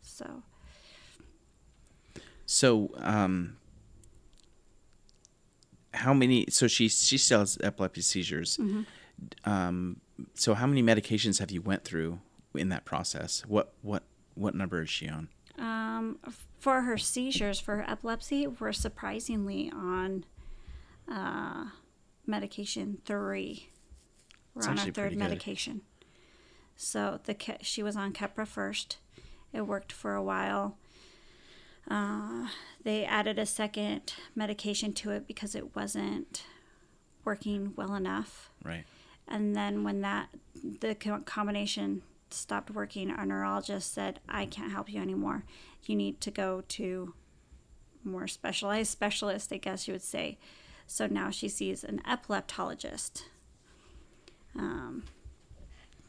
[0.00, 0.44] So,
[2.46, 3.56] So, um,
[5.92, 6.46] how many?
[6.50, 8.58] So she she still has epilepsy seizures.
[9.44, 10.00] Um,
[10.34, 12.20] so how many medications have you went through
[12.54, 13.42] in that process?
[13.46, 15.28] What what what number is she on?
[16.60, 20.24] For her seizures, for her epilepsy, we're surprisingly on
[21.10, 21.64] uh,
[22.26, 23.70] medication three.
[24.54, 25.80] We're It's on our third medication.
[26.76, 28.98] So the she was on Keppra first.
[29.52, 30.76] It worked for a while.
[31.90, 32.48] Uh,
[32.84, 36.44] they added a second medication to it because it wasn't
[37.24, 38.50] working well enough.
[38.62, 38.84] Right.
[39.26, 40.28] And then when that
[40.80, 42.02] the combination
[42.34, 45.44] stopped working, our neurologist said, "I can't help you anymore.
[45.84, 47.14] You need to go to
[48.02, 50.38] more specialized specialist, I guess you would say."
[50.86, 53.24] So now she sees an epileptologist.
[54.56, 55.04] Um,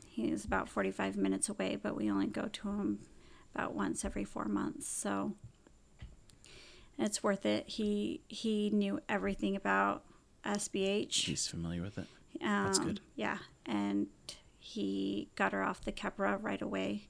[0.07, 2.99] he's about 45 minutes away, but we only go to him
[3.53, 4.87] about once every four months.
[4.87, 5.35] So
[6.97, 7.67] it's worth it.
[7.67, 10.03] He he knew everything about
[10.45, 11.25] SBH.
[11.25, 12.07] He's familiar with it.
[12.41, 13.01] Um, That's good.
[13.15, 14.07] Yeah, and
[14.63, 17.07] he got her off the Keppra right away.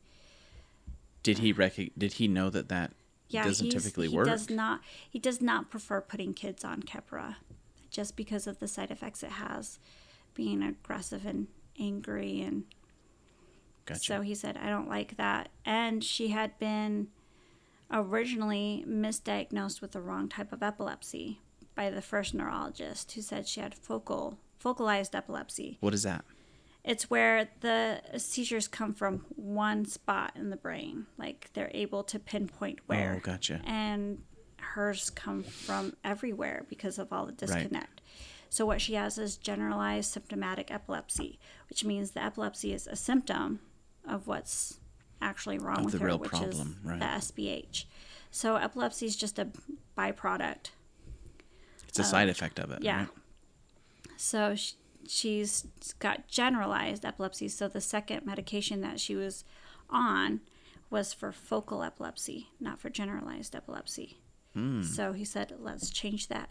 [1.21, 2.93] Did he rec- Did he know that that
[3.29, 4.25] Yeah, doesn't typically he work?
[4.25, 4.81] does not.
[5.09, 7.35] He does not prefer putting kids on Keppra,
[7.91, 9.77] just because of the side effects it has,
[10.33, 11.47] being aggressive and
[11.79, 12.63] angry, and
[13.85, 13.99] Gotcha.
[14.01, 17.09] so he said, "I don't like that." And she had been
[17.91, 21.41] originally misdiagnosed with the wrong type of epilepsy
[21.75, 25.77] by the first neurologist, who said she had focal focalized epilepsy.
[25.81, 26.23] what is that?
[26.83, 31.05] It's where the seizures come from one spot in the brain.
[31.17, 33.15] Like they're able to pinpoint oh, where.
[33.17, 33.61] Oh, gotcha.
[33.65, 34.23] And
[34.57, 37.73] hers come from everywhere because of all the disconnect.
[37.73, 37.87] Right.
[38.49, 41.39] So what she has is generalized symptomatic epilepsy,
[41.69, 43.59] which means the epilepsy is a symptom
[44.07, 44.79] of what's
[45.21, 46.99] actually wrong Of with the her, real which problem, is right.
[46.99, 47.85] the SBH.
[48.31, 49.47] So epilepsy is just a
[49.97, 50.71] byproduct
[51.87, 52.81] It's a side effect of it.
[52.81, 52.99] Yeah.
[52.99, 53.07] right?
[54.17, 54.73] So sh-
[55.07, 55.65] she's
[55.99, 57.47] got generalized epilepsy.
[57.47, 59.43] So the second medication that she was
[59.89, 60.41] on
[60.89, 64.19] was for focal epilepsy, not for generalized epilepsy.
[64.53, 64.81] Hmm.
[64.81, 66.49] So he said, let's change that.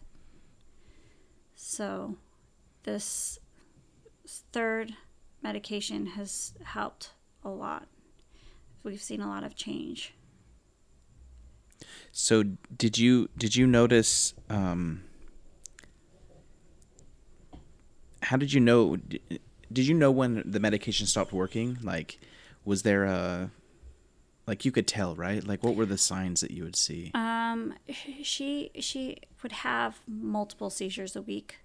[1.55, 2.17] So
[2.85, 3.39] this
[4.27, 4.95] third
[5.43, 7.11] medication has helped
[7.45, 7.89] a lot.
[8.83, 10.15] We've seen a lot of change.
[12.13, 12.45] So
[12.77, 14.35] did you did you notice?
[14.49, 15.03] Um,
[18.23, 18.97] how did you know?
[19.73, 21.79] Did you know when the medication stopped working?
[21.83, 22.19] Like,
[22.65, 23.51] was there a
[24.47, 25.47] like you could tell, right?
[25.47, 27.11] Like, what were the signs that you would see?
[27.15, 27.75] Um,
[28.23, 31.59] she she would have multiple seizures a week,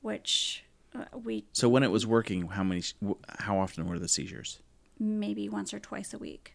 [0.00, 2.82] which uh, we so when it was working, how many?
[3.40, 4.60] How often were the seizures?
[4.98, 6.54] maybe once or twice a week,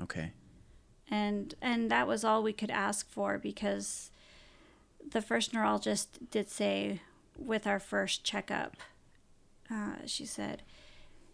[0.00, 0.32] Okay.
[1.08, 4.10] and and that was all we could ask for because
[5.08, 7.00] the first neurologist did say
[7.40, 8.76] with our first checkup,
[9.70, 10.62] uh, she said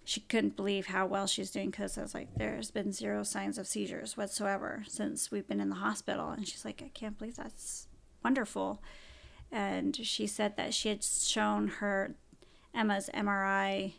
[0.04, 3.58] she couldn't believe how well she's doing because I was like, there's been zero signs
[3.58, 6.30] of seizures whatsoever since we've been in the hospital.
[6.30, 7.88] And she's like, I can't believe that's
[8.22, 8.82] wonderful.
[9.50, 12.14] And she said that she had shown her
[12.74, 13.94] Emma's MRI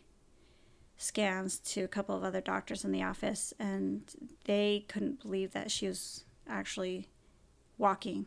[0.97, 4.01] scans to a couple of other doctors in the office, and
[4.45, 7.07] they couldn't believe that she was actually
[7.77, 8.25] walking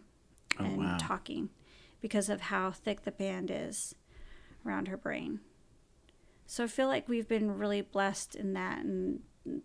[0.59, 0.97] Oh, and wow.
[1.01, 1.49] talking
[2.01, 3.95] because of how thick the band is
[4.67, 5.41] around her brain.
[6.47, 9.21] So I feel like we've been really blessed in that, and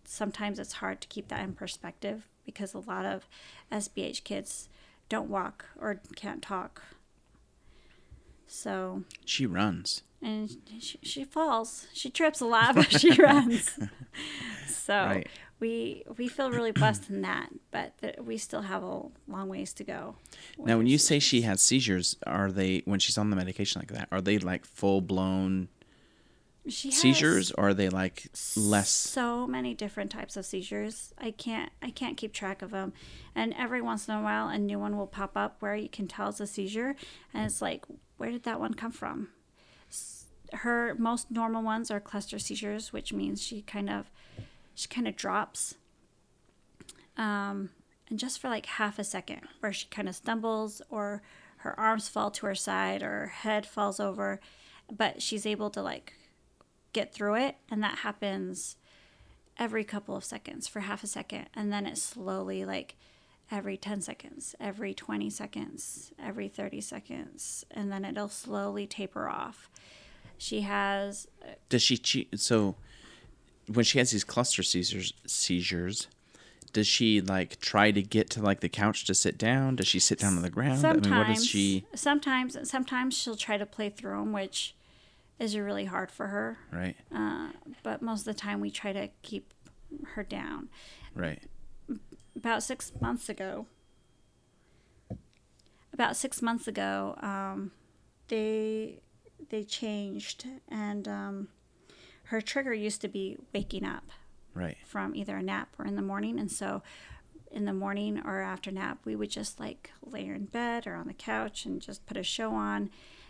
[0.05, 3.27] sometimes it's hard to keep that in perspective because a lot of
[3.71, 4.69] SBH kids
[5.09, 6.81] don't walk or can't talk.
[8.47, 10.03] So, She runs.
[10.21, 13.79] and she, she falls, she trips a lot, but she runs.
[14.67, 15.27] So Right.
[15.59, 19.73] We we feel really blessed in that, but th- we still have a long ways
[19.73, 20.15] to go.
[20.57, 23.91] Now, when you say she has seizures, are they when she's on the medication like
[23.91, 24.07] that?
[24.11, 25.69] Are they like full blown
[26.67, 28.89] seizures, or are they like less?
[28.89, 32.91] so many different types of seizures i can't i can't keep track of them
[33.35, 36.07] and every once in a while a new one will pop up where you can
[36.07, 36.95] tell it's a seizure
[37.35, 37.85] and it's like
[38.17, 39.29] where did that one come from
[40.53, 44.09] her most normal ones are cluster seizures which means she kind of
[44.75, 45.75] she kind of drops
[47.17, 47.69] um
[48.09, 51.23] and just for like half a second where she kind of stumbles or
[51.57, 54.39] her arms fall to her side or her head falls over
[54.91, 56.13] but she's able to like
[56.93, 58.75] get through it and that happens
[59.57, 62.95] every couple of seconds for half a second and then it slowly like
[63.51, 69.69] every 10 seconds every 20 seconds every 30 seconds and then it'll slowly taper off
[70.37, 71.27] She has
[71.69, 72.39] Does she cheat?
[72.39, 72.75] So
[73.67, 76.07] when she has these cluster seizures, seizures,
[76.73, 79.75] does she like try to get to like the couch to sit down?
[79.77, 80.79] Does she sit down on the ground?
[80.79, 81.85] sometimes I mean, what does she?
[81.95, 84.75] sometimes sometimes she'll try to play through them, which
[85.39, 86.57] is really hard for her.
[86.71, 87.49] Right, Uh,
[87.83, 89.53] but most of the time we try to keep
[90.13, 90.69] her down.
[91.13, 91.41] right.
[92.35, 93.65] About six months ago,
[95.93, 97.71] about six months ago, um,
[98.27, 98.99] they
[99.49, 101.47] they changed, and um,
[102.25, 104.09] her trigger used to be waking up
[104.53, 104.77] Right.
[104.85, 106.81] from either a nap or in the morning, and so
[107.51, 110.95] in the morning or after nap, we would just like lay her in bed or
[110.95, 112.89] on the couch and just put a show on,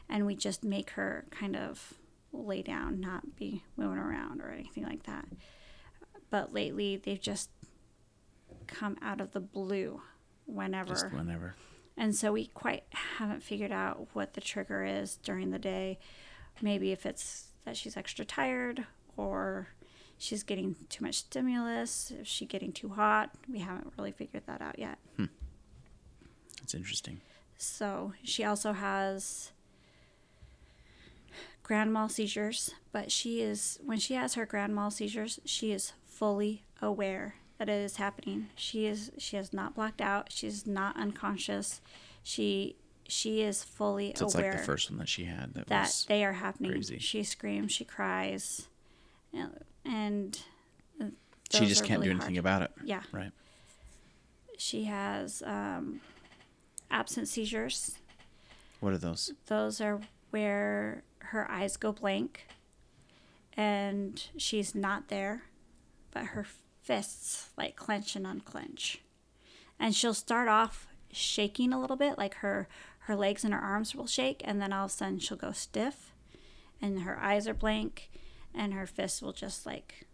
[0.09, 1.93] and we just make her kind of
[2.31, 5.25] lay down, not be moving around or anything like that.
[6.29, 7.49] But lately, they've just
[8.67, 10.01] come out of the blue
[10.45, 10.89] whenever.
[10.89, 11.55] Just whenever.
[11.97, 15.97] And so we quite haven't figured out what the trigger is during the day.
[16.61, 18.85] Maybe if it's that she's extra tired
[19.17, 19.67] or
[20.17, 23.31] she's getting too much stimulus, if she's getting too hot.
[23.51, 24.97] We haven't really figured that out yet.
[25.17, 25.25] Hmm.
[26.59, 27.21] That's interesting.
[27.57, 29.51] So she also has
[31.63, 35.93] grand mal seizures, but she is when she has her grand mal seizures, she is
[36.05, 38.47] fully aware that it is happening.
[38.55, 40.31] She is she has not blacked out.
[40.31, 41.81] She's not unconscious.
[42.23, 42.75] She
[43.07, 46.05] she is fully So it's aware like the first one that she had that, that
[46.07, 46.71] they are happening.
[46.71, 46.97] crazy.
[46.99, 48.67] She screams, she cries,
[49.85, 50.39] and-
[51.51, 52.37] she just can't do anything hard.
[52.39, 52.71] about it.
[52.83, 53.31] Yeah, Right.
[54.57, 56.01] she has um,
[56.89, 57.95] absent seizures.
[58.79, 59.31] What are those?
[59.45, 62.47] Those are where her eyes go blank
[63.55, 65.43] and she's not there,
[66.11, 66.45] but her
[66.83, 68.99] fists like clench and unclench.
[69.79, 72.67] And she'll start off shaking a little bit, like her
[73.05, 75.51] her legs and her arms will shake, and then all of a sudden she'll go
[75.51, 76.11] stiff
[76.81, 78.09] and her eyes are blank
[78.53, 80.05] and her fists will just like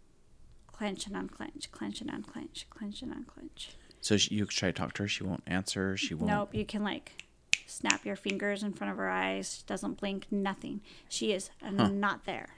[0.66, 3.76] clench and unclench, clench and unclench, clench and unclench.
[4.00, 5.96] So she, you try to talk to her, she won't answer.
[5.96, 6.30] She won't.
[6.30, 7.24] Nope, you can like
[7.66, 9.58] snap your fingers in front of her eyes.
[9.58, 10.80] She doesn't blink, nothing.
[11.08, 12.48] She is uh, not there.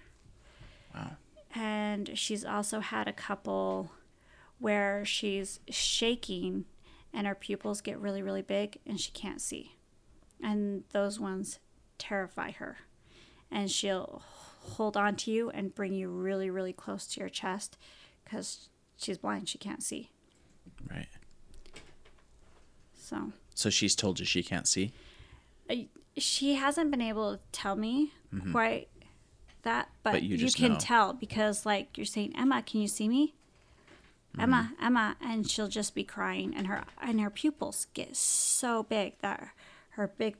[0.94, 1.12] Wow.
[1.54, 3.92] And she's also had a couple
[4.58, 6.64] where she's shaking
[7.12, 9.76] and her pupils get really, really big and she can't see.
[10.42, 11.58] And those ones
[11.98, 12.78] terrify her.
[13.50, 14.22] And she'll
[14.72, 17.76] hold on to you and bring you really, really close to your chest
[18.24, 19.48] because she's blind.
[19.48, 20.10] She can't see.
[20.90, 21.08] Right.
[22.94, 23.32] So.
[23.54, 24.92] So she's told you she can't see.
[26.16, 28.12] She hasn't been able to tell me
[28.52, 28.88] quite
[29.62, 30.16] that, but, Mm-hmm.
[30.16, 30.78] But you you, can know.
[30.78, 33.34] tell because, like, you're saying, Emma, can you see me?
[34.32, 34.40] Mm-hmm.
[34.40, 39.18] Emma, Emma, and she'll just be crying, and her and her pupils get so big
[39.20, 39.48] that
[39.96, 40.36] her big,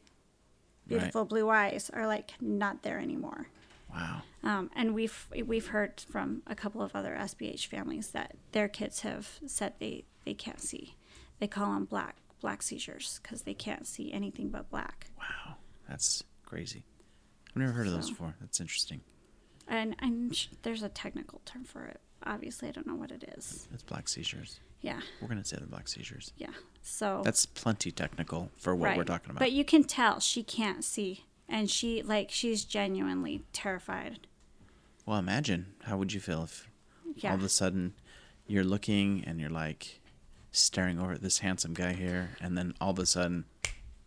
[0.87, 3.47] beautiful blue eyes are like not there anymore.
[3.93, 4.23] Wow.
[4.43, 9.01] Um, and we've we've heard from a couple of other SBH families that their kids
[9.01, 10.97] have said they, they can't see.
[11.39, 15.07] They call them black black seizures because they can't see anything but black.
[15.19, 15.57] Wow.
[15.89, 16.85] That's crazy.
[17.51, 18.35] I've never heard of those before.
[18.41, 19.01] That's interesting.
[19.69, 22.01] And I'm sh- there's a technical term for it.
[22.25, 23.67] Obviously, I don't know what it is.
[23.73, 24.61] It's black seizures.
[24.85, 26.33] Yeah, We're gonna say the black seizures.
[26.37, 26.51] yeah.
[26.83, 29.39] So That's plenty technical for what we're talking about.
[29.39, 34.27] But you can tell she can't see, and she like she's genuinely terrified.
[35.07, 36.69] well, imagine how would you feel if
[37.17, 37.95] Yeah, all of a sudden
[38.47, 40.01] you're looking and you're like
[40.53, 43.47] staring over at this handsome guy here, and then all of a sudden,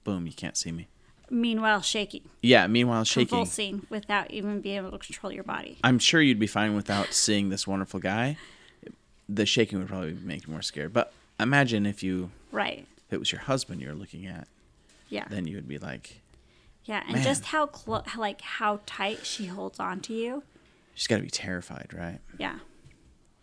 [0.04, 0.88] boom, you can't see me.
[1.32, 2.68] meanwhile shaking, Yeah.
[2.68, 3.28] Meanwhile, shaking.
[3.30, 5.80] convulsing without even being able to control your body.
[5.84, 8.38] I'm sure you'd be fine without seeing this wonderful guy.
[9.30, 10.94] The shaking would probably make you more scared.
[10.94, 12.88] But imagine if you Right.
[13.08, 14.48] if it was your husband you're looking at,
[15.10, 15.26] Yeah.
[15.30, 16.22] then you would be like,
[16.86, 17.24] Yeah, and Man.
[17.24, 20.44] just how close, like how tight she holds on to you.
[20.96, 22.20] she's got to be terrified, right?
[22.40, 22.60] Yeah.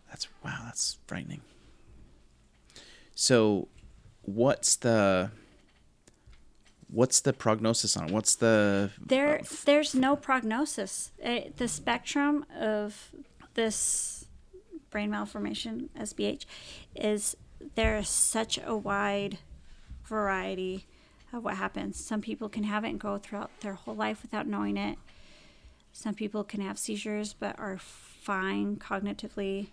[0.09, 1.41] That's wow, that's frightening.
[3.13, 3.67] So,
[4.23, 5.31] what's the
[6.89, 8.05] what's the prognosis on?
[8.09, 8.11] it?
[8.11, 11.11] What's the There, uh, f- there's no prognosis.
[11.23, 13.11] Uh the spectrum of
[13.53, 14.24] this
[14.95, 16.45] brain malformation, SBH,
[16.95, 17.35] is
[17.75, 19.37] there is such a wide
[20.05, 20.87] variety
[21.33, 21.99] of what happens.
[21.99, 24.97] Some people can have it and go throughout their whole life without knowing it.
[25.91, 29.67] Some people can have seizures but are fine cognitively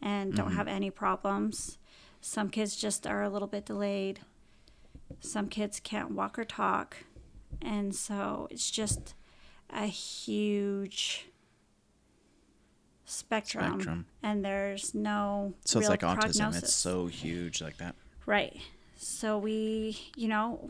[0.00, 0.56] and don't mm-hmm.
[0.56, 1.76] have any problems.
[2.22, 4.20] Some kids just are a little bit delayed.
[5.20, 6.96] Some kids can't walk or talk.
[7.60, 9.14] And so it's just
[9.68, 11.26] a huge
[13.04, 13.72] spectrum.
[13.74, 14.06] Spectrum.
[14.22, 16.56] And there's no so it's like autism.
[16.56, 17.94] It's so huge like that.
[18.26, 18.56] Right.
[18.96, 20.68] So we, you know,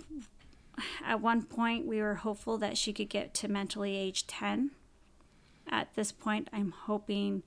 [1.05, 4.70] at one point we were hopeful that she could get to mentally age 10.
[5.68, 7.43] at this point, I'm hoping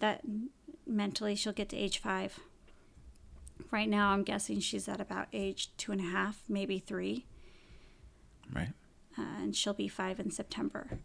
[0.00, 0.22] that
[0.86, 2.40] mentally she'll get to age five.
[3.70, 7.24] Right now, I'm guessing she's at about age two and a half, maybe three,
[8.52, 8.72] Right.
[9.18, 10.98] uh, and she'll be five in September.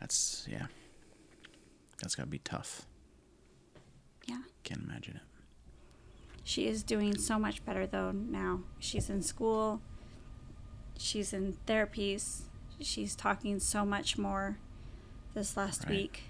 [0.00, 0.66] That's yeah.
[2.02, 2.86] That's gotta be tough.
[4.26, 4.38] Yeah.
[4.64, 5.22] Can't imagine it.
[6.42, 8.60] She is doing so much better though now.
[8.78, 9.80] She's in school.
[10.98, 12.42] She's in therapies.
[12.80, 14.58] She's talking so much more
[15.34, 15.90] this last Right.
[15.90, 16.22] week.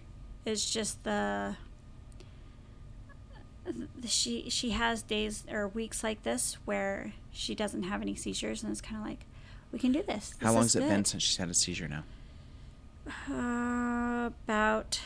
[0.44, 1.56] It's just the,
[3.98, 8.62] the she she has days or weeks like this where she doesn't have any seizures
[8.62, 9.26] and it's kind of like
[9.70, 10.34] we can do this.
[10.40, 12.02] How long has it been since she's had a seizure now?
[13.06, 15.00] Uh, about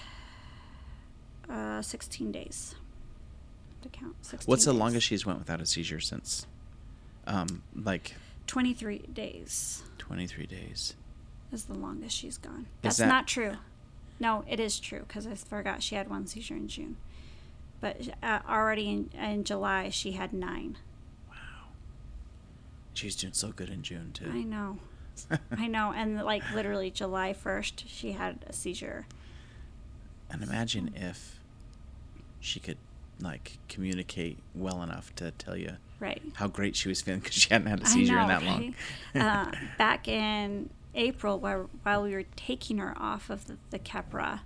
[1.48, 2.74] uh, 16 days
[3.82, 4.16] to count.
[4.22, 4.80] 16 What's the days.
[4.80, 6.46] longest she's went without a seizure since?
[7.26, 8.14] Um, like
[8.46, 9.82] 23 days.
[9.98, 10.94] twenty three days.
[11.52, 12.66] is the longest she's gone.
[12.82, 13.54] That's that- not true.
[14.20, 16.96] No, it is true because I forgot she had one seizure in June.
[17.80, 20.76] But uh, already in, in July, she had nine.
[21.28, 21.34] Wow.
[22.94, 24.30] She's doing so good in June too.
[24.30, 24.78] I know.
[25.56, 25.92] I know.
[25.94, 29.06] And like literally July 1st, she had a seizure.
[30.30, 31.40] And imagine if
[32.40, 32.78] she could
[33.20, 36.20] like communicate well enough to tell you Right.
[36.34, 38.74] how great she was feeling because she hadn't had a seizure know, in that long.
[39.14, 44.40] uh, back in April, while, while we were taking her off of the, the Keppra,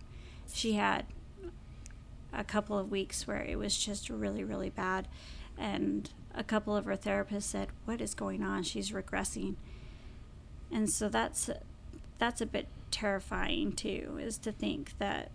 [0.53, 1.07] she had
[2.33, 5.09] a couple of weeks where it was just really, really bad.
[5.57, 8.63] And a couple of her therapists said, What is going on?
[8.63, 9.57] She's regressing.
[10.73, 11.49] And so that's
[12.19, 15.31] that's a bit terrifying too, is to think that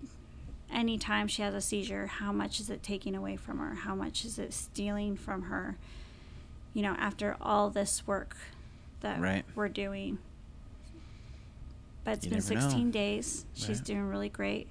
[0.71, 3.75] anytime she has a seizure, how much is it taking away from her?
[3.75, 5.77] How much is it stealing from her?
[6.73, 8.36] You know, after all this work
[9.01, 9.45] that Right.
[9.55, 10.17] we're doing.
[12.03, 12.59] But it's You been never know.
[12.61, 13.45] 16 days.
[13.53, 13.84] She's Right.
[13.86, 14.67] doing really great.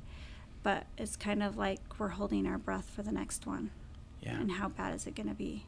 [0.62, 3.70] But it's kind of like we're holding our breath for the next one.
[4.20, 4.38] Yeah.
[4.38, 5.64] And how bad is it going to be?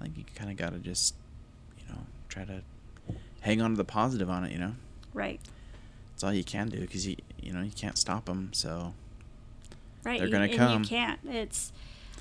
[0.00, 1.14] I think you kind of got to just,
[1.78, 2.62] you know, try to
[3.40, 4.52] hang on to the positive on it.
[4.52, 4.74] You know,
[5.14, 5.40] Right.
[6.12, 8.50] that's all you can do because you, you know, you can't stop them.
[8.52, 8.94] So,
[10.04, 10.18] Right.
[10.18, 10.82] They're gonna and come.
[10.82, 11.20] you can't.
[11.24, 11.72] It's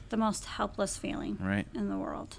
[0.10, 2.38] the most helpless feeling right, in the world.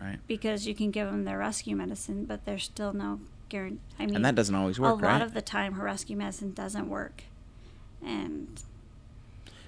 [0.00, 3.80] right, because you can give them their rescue medicine, but there's still no guarantee.
[3.98, 5.22] I mean, and that doesn't always work, a lot right?
[5.22, 7.24] of the time, her rescue medicine doesn't work,
[8.04, 8.60] and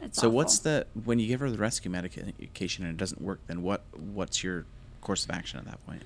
[0.03, 3.41] it's so, what's the when you give her the rescue medication and it doesn't work?
[3.47, 3.83] Then what?
[3.95, 4.65] What's your
[5.01, 6.03] course of action at that point?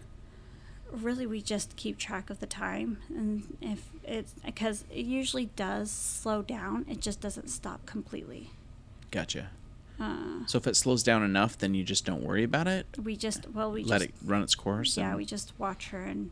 [0.93, 5.91] Really we just keep track of the time, and if it's because it usually does
[5.91, 8.51] slow down, it just doesn't stop completely.
[9.11, 9.51] Gotcha.
[10.01, 12.86] Uh, So if it slows down enough, then you just don't worry about it.
[13.03, 14.97] we just well we Let just it run its course.
[14.97, 16.30] yeah and- we just watch her and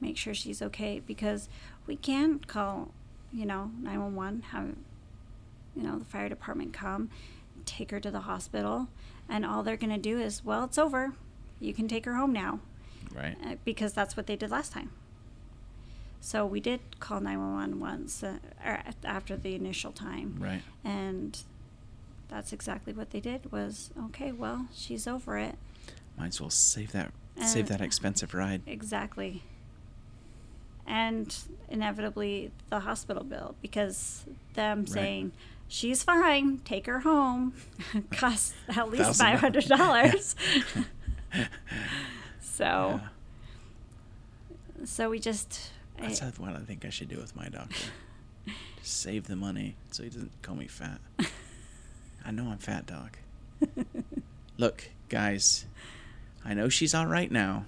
[0.00, 1.48] make sure she's okay because
[1.86, 2.92] we can call
[3.32, 4.74] you know 911 have
[5.76, 7.10] you know the fire department come
[7.66, 8.88] take her to the hospital
[9.28, 11.12] and all they're going to do is well it's over
[11.60, 12.60] you can take her home now
[13.14, 13.36] right.
[13.44, 14.90] uh, because that's what they did last time
[16.20, 20.62] so we did call 911 once uh, or after the initial time Right.
[20.84, 21.38] and
[22.28, 25.56] that's exactly what they did was okay well she's over it
[26.18, 27.12] Might as well save that
[27.42, 28.62] save Uh, that expensive ride.
[28.66, 29.42] Exactly.
[30.86, 31.34] And
[31.68, 34.88] inevitably the hospital bill because them Right.
[34.88, 35.32] saying
[35.66, 37.54] she's fine, take her home,
[38.12, 40.36] costs at least Thousand five hundred dollars.
[42.56, 44.84] so, Yeah.
[44.84, 47.86] so we just That's I- what I think I should do with my doctor.
[48.82, 51.00] Just save the money so he doesn't call me fat.
[52.26, 53.18] I know I'm fat, doc.
[54.58, 55.64] Look, guys,
[56.44, 57.64] I know she's all right now,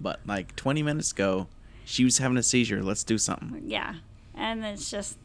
[0.00, 1.46] but like 20 minutes ago,
[1.84, 2.82] she was having a seizure.
[2.82, 3.62] Let's do something.
[3.66, 3.94] yeah,
[4.34, 5.18] and it's just.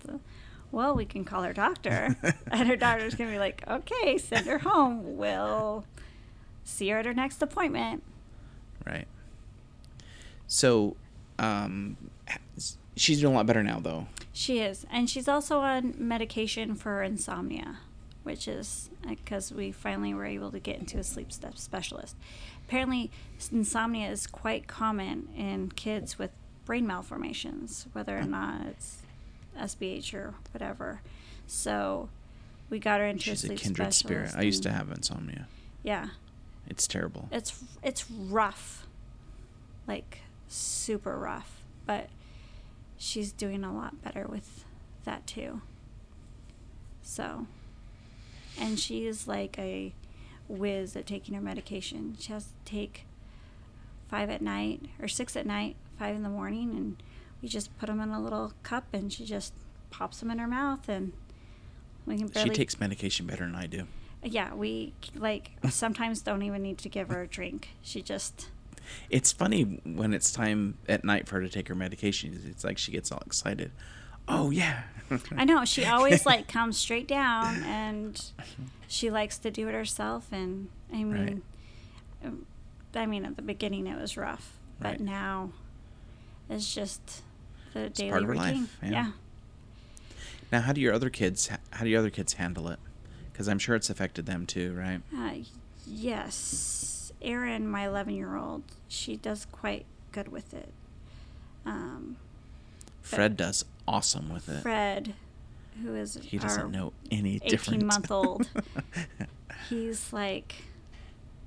[0.72, 2.16] Well, we can call her doctor,
[2.52, 5.18] and her doctor's gonna be like, "Okay, send her home.
[5.18, 5.86] We'll
[6.64, 8.04] see her at her next appointment."
[8.86, 9.08] Right.
[10.48, 10.96] So,
[11.40, 11.98] um,
[12.96, 14.08] she's doing a lot better now, though.
[14.34, 17.78] She is, and she's also on medication for insomnia,
[18.24, 22.16] which is because we finally were able to get into a sleep step specialist.
[22.68, 23.12] Apparently,
[23.52, 26.32] insomnia is quite common in kids with
[26.66, 29.00] brain malformations, whether or not it's
[29.58, 31.02] SBH or whatever.
[31.48, 32.10] So,
[32.70, 34.32] we got her into She's a a sleep kindred spirit.
[34.36, 35.48] I used to have insomnia.
[35.84, 36.08] Yeah,
[36.72, 37.28] It's terrible.
[37.32, 38.88] it's it's rough,
[39.88, 42.08] like super rough, but
[42.98, 44.64] she's doing a lot better with
[45.04, 45.62] that too.
[47.04, 47.46] So,
[48.58, 49.94] and she is like a
[50.48, 52.16] whiz at taking her medication.
[52.18, 53.06] She has to take
[54.08, 57.04] five at night or six at night, five in the morning, and
[57.42, 59.54] we just put them in a little cup, and she just
[59.90, 61.12] pops them in her mouth, and
[62.06, 62.50] we can barely.
[62.50, 63.88] She takes medication better than I do.
[64.24, 67.70] Yeah, we like sometimes don't even need to give her a drink.
[67.82, 68.50] She just.
[69.10, 72.40] It's funny when it's time at night for her to take her medication.
[72.50, 73.72] It's like she gets all excited.
[74.28, 74.84] Oh yeah.
[75.36, 78.22] I know she always like comes straight down, and
[78.88, 80.28] she likes to do it herself.
[80.32, 81.42] And I mean,
[82.24, 82.46] um,
[82.94, 85.00] I mean, at the beginning it was rough, but Right.
[85.00, 85.52] now
[86.50, 87.24] it's just
[87.74, 88.62] the It's daily part of her routine.
[88.62, 88.90] life, yeah.
[88.92, 89.12] yeah.
[90.52, 91.50] Now, how do your other kids?
[91.72, 92.80] How do your other kids handle it?
[93.32, 95.02] Because I'm sure it's affected them too, right?
[95.16, 95.44] Uh,
[95.86, 100.72] yes, Erin, my 11 year old, she does quite good with it.
[101.66, 102.18] Um,
[103.02, 104.62] Fred does awesome with it.
[104.62, 105.14] Fred,
[105.84, 107.84] who is he our doesn't know any 18 different.
[107.86, 108.50] month old,
[109.70, 110.56] he's like,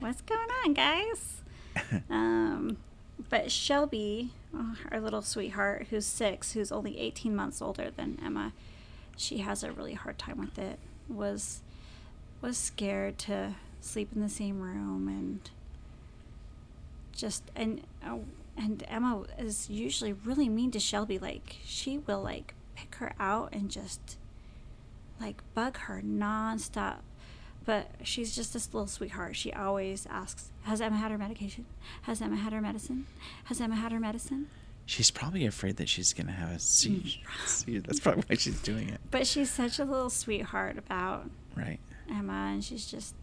[0.00, 1.42] "What's going on, guys?"
[2.10, 2.76] um,
[3.28, 8.52] but Shelby, oh, our little sweetheart, who's six, who's only 18 months older than Emma,
[9.16, 10.78] she has a really hard time with it.
[11.08, 11.60] Was
[12.44, 15.50] was scared to sleep in the same room and
[17.12, 18.18] just and uh,
[18.56, 21.18] and Emma is usually really mean to Shelby.
[21.18, 24.18] Like she will like pick her out and just
[25.18, 26.98] like bug her nonstop.
[27.64, 29.36] But she's just this little sweetheart.
[29.36, 31.64] She always asks, "Has Emma had her medication?
[32.02, 33.06] Has Emma had her medicine?
[33.44, 34.48] Has Emma had her medicine?"
[34.84, 37.20] She's probably afraid that she's gonna have a seizure.
[37.66, 41.80] That's probably why she's doing it, But she's such a little sweetheart about right?
[42.10, 43.14] Emma, and she's just.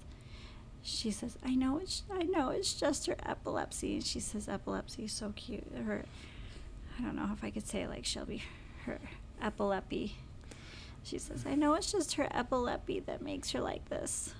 [0.84, 5.06] She says, "I know it's I know it's just her epilepsy." And she says, "Epilepsy
[5.06, 6.06] is so cute." Her,
[6.98, 8.44] I don't know if I could say like Shelby,
[8.86, 9.00] her
[9.42, 10.16] epilepsy.
[11.04, 14.34] She says, "I know it's just her epilepsy that makes her like this."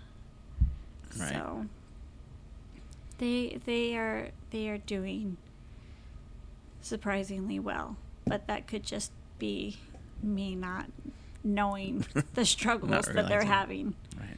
[1.20, 1.30] Right.
[1.30, 1.68] So.
[3.18, 5.38] They they are they are doing
[6.82, 9.78] surprisingly well, but that could just be
[10.24, 10.88] me not
[11.44, 13.96] knowing the struggles that they're having.
[14.20, 14.38] Right.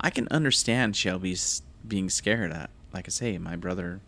[0.00, 2.70] I can understand Shelby's being scared at.
[2.92, 4.00] Like I say, my brother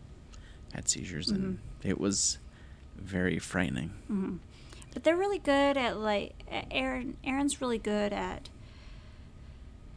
[0.73, 1.87] had seizures, and Mm-hmm.
[1.89, 2.37] it was
[2.95, 3.89] very frightening.
[4.07, 4.35] hmm
[4.93, 6.33] But they're really good at like
[6.71, 7.17] Erin.
[7.23, 8.49] Erin's really good at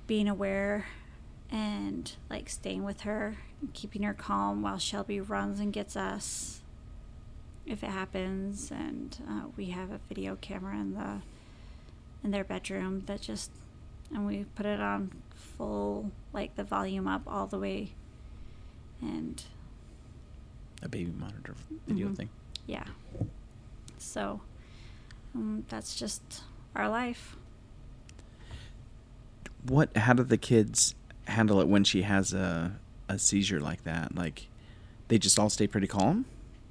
[0.07, 0.87] being aware
[1.51, 6.61] and like staying with her, and keeping her calm while Shelby runs and gets us
[7.67, 8.71] if it happens.
[8.71, 11.21] And uh, we have a video camera in the
[12.25, 13.51] in their bedroom that just
[14.13, 17.93] and we put it on full like the volume up all the way
[19.01, 19.45] and
[20.83, 21.55] A baby monitor
[21.87, 22.17] video Mhm.
[22.17, 22.29] thing.
[22.67, 22.85] yeah.
[23.99, 24.41] So
[25.35, 26.43] um, that's just
[26.75, 27.37] our life.
[29.67, 29.97] What?
[29.97, 30.95] How do the kids
[31.27, 32.77] handle it when she has a
[33.09, 34.15] a seizure like that?
[34.15, 34.47] Like,
[35.09, 36.25] they just all stay pretty calm.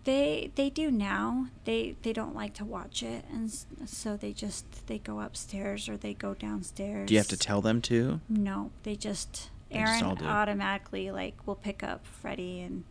[0.08, 1.47] They they do now.
[1.66, 3.51] They they don't like to watch it, and
[3.86, 7.08] so they just they go upstairs or they go downstairs.
[7.10, 8.22] Do you have to tell them to?
[8.30, 10.22] No, they just They Erin it.
[10.24, 12.86] automatically like will pick up Freddie and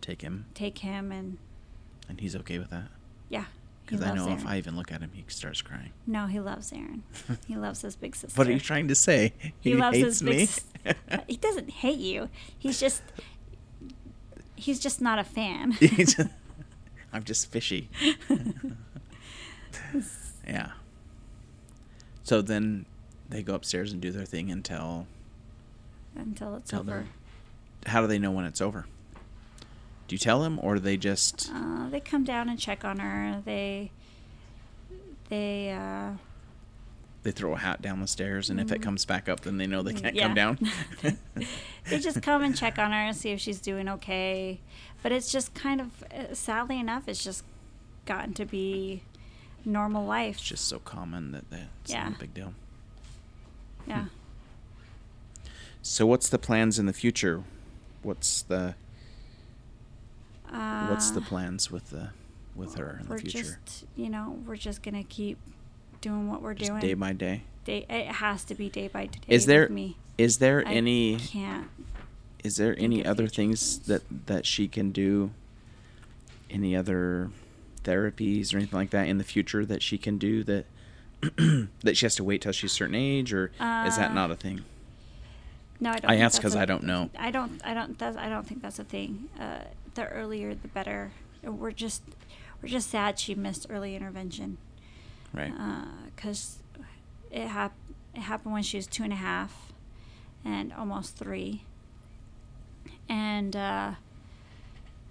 [0.00, 1.38] Take him, take him, and
[2.08, 2.88] and he's okay with that.
[3.28, 3.46] yeah,
[3.84, 5.90] Because I loves know if I even look at him, he starts crying.
[6.06, 7.02] no, he loves Erin.
[7.48, 8.38] he loves his big sister.
[8.38, 9.32] What are you trying to say?
[9.60, 10.48] He, loves hates his me.
[10.84, 10.96] big.
[11.26, 12.28] he doesn't hate you.
[12.56, 13.02] He's just
[14.54, 15.76] he's just not a fan.
[17.12, 17.90] I'm just fishy.
[20.46, 20.70] yeah.
[22.22, 22.86] So then
[23.28, 25.06] they go upstairs and do their thing until.
[26.14, 27.06] Until it's over.
[27.86, 28.86] How do they know when it's over?
[30.08, 31.50] Do you tell them, or do they just?
[31.52, 33.42] Uh, they come down and check on her.
[33.44, 33.90] They
[35.28, 36.12] they uh,
[37.22, 38.84] They throw a hat down the stairs, and if it Mhm.
[38.84, 40.24] comes back up, then they know they can't yeah.
[40.24, 40.58] come down.
[41.88, 44.58] they just come and check on her and see if she's doing okay.
[45.02, 47.44] But it's just kind of uh, sadly enough, it's just
[48.06, 49.02] gotten to be
[49.64, 50.36] normal life.
[50.38, 52.04] It's just so common that that it's Yeah.
[52.08, 52.54] not a big deal.
[53.86, 54.06] yeah.
[55.80, 57.42] So what's the plans in the future?
[58.02, 58.74] What's the
[60.52, 62.10] Uh, what's the plans with the
[62.54, 63.58] with her in the future?
[63.64, 65.38] just you know we're just gonna keep
[66.02, 67.42] doing what we're Just doing day by day.
[67.64, 70.72] day it has to be day by day Is there with me is there I
[70.74, 71.68] any can't
[72.44, 75.30] is there any other things that that she can do?
[76.50, 77.30] Any other
[77.84, 80.66] therapies or anything like that in the future that she can do that
[81.82, 83.46] that she has to wait till she's a certain age, or
[83.86, 84.62] is that Uh, not a thing?
[85.80, 87.10] no i don't I ask that's 'cause a- I don't know.
[87.18, 89.60] i don't i don't that's, i don't think that's a thing uh,
[89.94, 91.12] the earlier the better
[91.44, 92.02] we're just
[92.60, 94.58] we're just sad she missed early intervention
[95.32, 95.52] Right.
[96.14, 96.58] because
[97.30, 97.74] it, hap-
[98.14, 99.72] it happened when she was two and a half
[100.44, 101.64] and almost three.
[103.08, 103.92] And uh,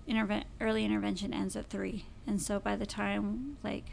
[0.07, 3.85] interve- early intervention ends at three, and so by the time like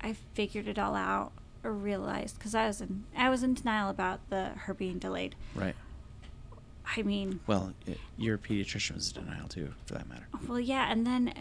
[0.00, 3.90] I figured it all out or realized because I was in I was in denial
[3.90, 5.34] about the her being delayed.
[5.54, 5.76] Right.
[6.96, 10.26] I mean, Well, it, your pediatrician was in denial too, for that matter.
[10.46, 11.32] well, yeah, and then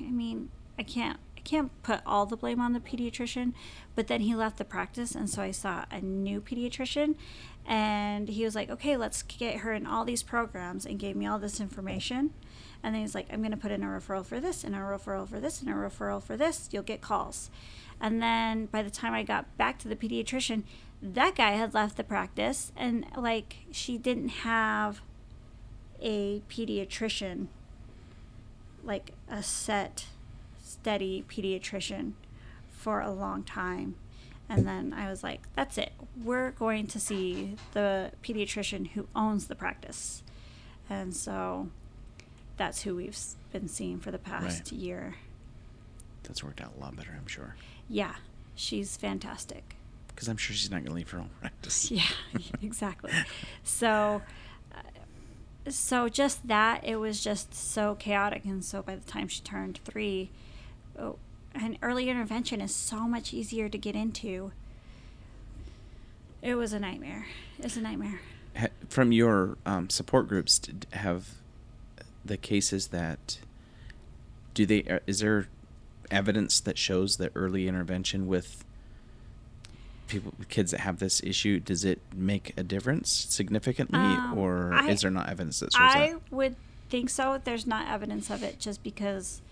[0.00, 3.54] I mean, I can't can't put all the blame on the pediatrician,
[3.94, 7.14] but then he left the practice, and so I saw a new pediatrician,
[7.64, 11.26] and he was like, "Okay, let's get her in all these programs," and gave me
[11.26, 12.34] all this information,
[12.82, 14.78] and then he's like, "I'm going to put in a referral for this, and a
[14.78, 16.68] referral for this, and a referral for this.
[16.72, 17.50] You'll get calls,"
[18.00, 20.64] and then by the time I got back to the pediatrician,
[21.00, 25.00] that guy had left the practice, and like she didn't have
[26.02, 27.46] a pediatrician
[28.82, 30.06] like a set
[30.86, 32.12] steady pediatrician
[32.70, 33.96] for a long time
[34.48, 35.90] and then i was like that's it
[36.22, 40.22] we're going to see the pediatrician who owns the practice
[40.88, 41.68] and so
[42.56, 43.18] that's who we've
[43.52, 44.72] been seeing for the past Right.
[44.72, 45.14] year
[46.22, 47.56] That's worked out a lot better, I'm sure.
[47.88, 48.14] yeah
[48.54, 49.74] she's fantastic
[50.06, 51.90] Because I'm sure she's not going to leave her own practice.
[51.90, 52.04] Yeah,
[52.62, 53.10] exactly.
[53.64, 54.22] So,
[54.72, 54.80] uh,
[55.68, 59.80] so just that it was just so chaotic, and so by the time she turned
[59.84, 60.30] three,
[60.98, 61.16] oh,
[61.54, 64.52] and early intervention is so much easier to get into.
[66.42, 67.26] It was a nightmare.
[67.58, 68.20] It was a nightmare.
[68.88, 70.60] From your um, support groups,
[70.92, 71.28] have
[72.24, 73.38] the cases that
[74.54, 74.82] do they?
[74.84, 75.48] Uh, is there
[76.10, 78.64] evidence that shows that early intervention with
[80.06, 84.88] people, kids that have this issue, does it make a difference significantly, Um, or I-
[84.88, 86.20] is there not evidence that shows I that?
[86.32, 86.56] would
[86.88, 87.40] think so.
[87.42, 89.42] There's not evidence of it just because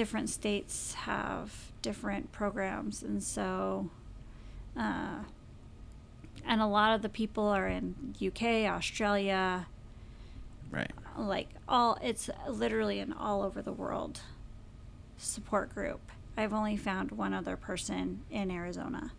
[0.00, 3.90] different states have different programs, and so,
[4.74, 5.16] uh,
[6.46, 9.66] and a lot of the people are in UK, Australia,
[10.70, 10.90] Right.
[11.18, 11.98] like all.
[12.02, 14.22] It's literally an all over the world
[15.18, 16.00] support group.
[16.34, 19.12] I've only found one other person in Arizona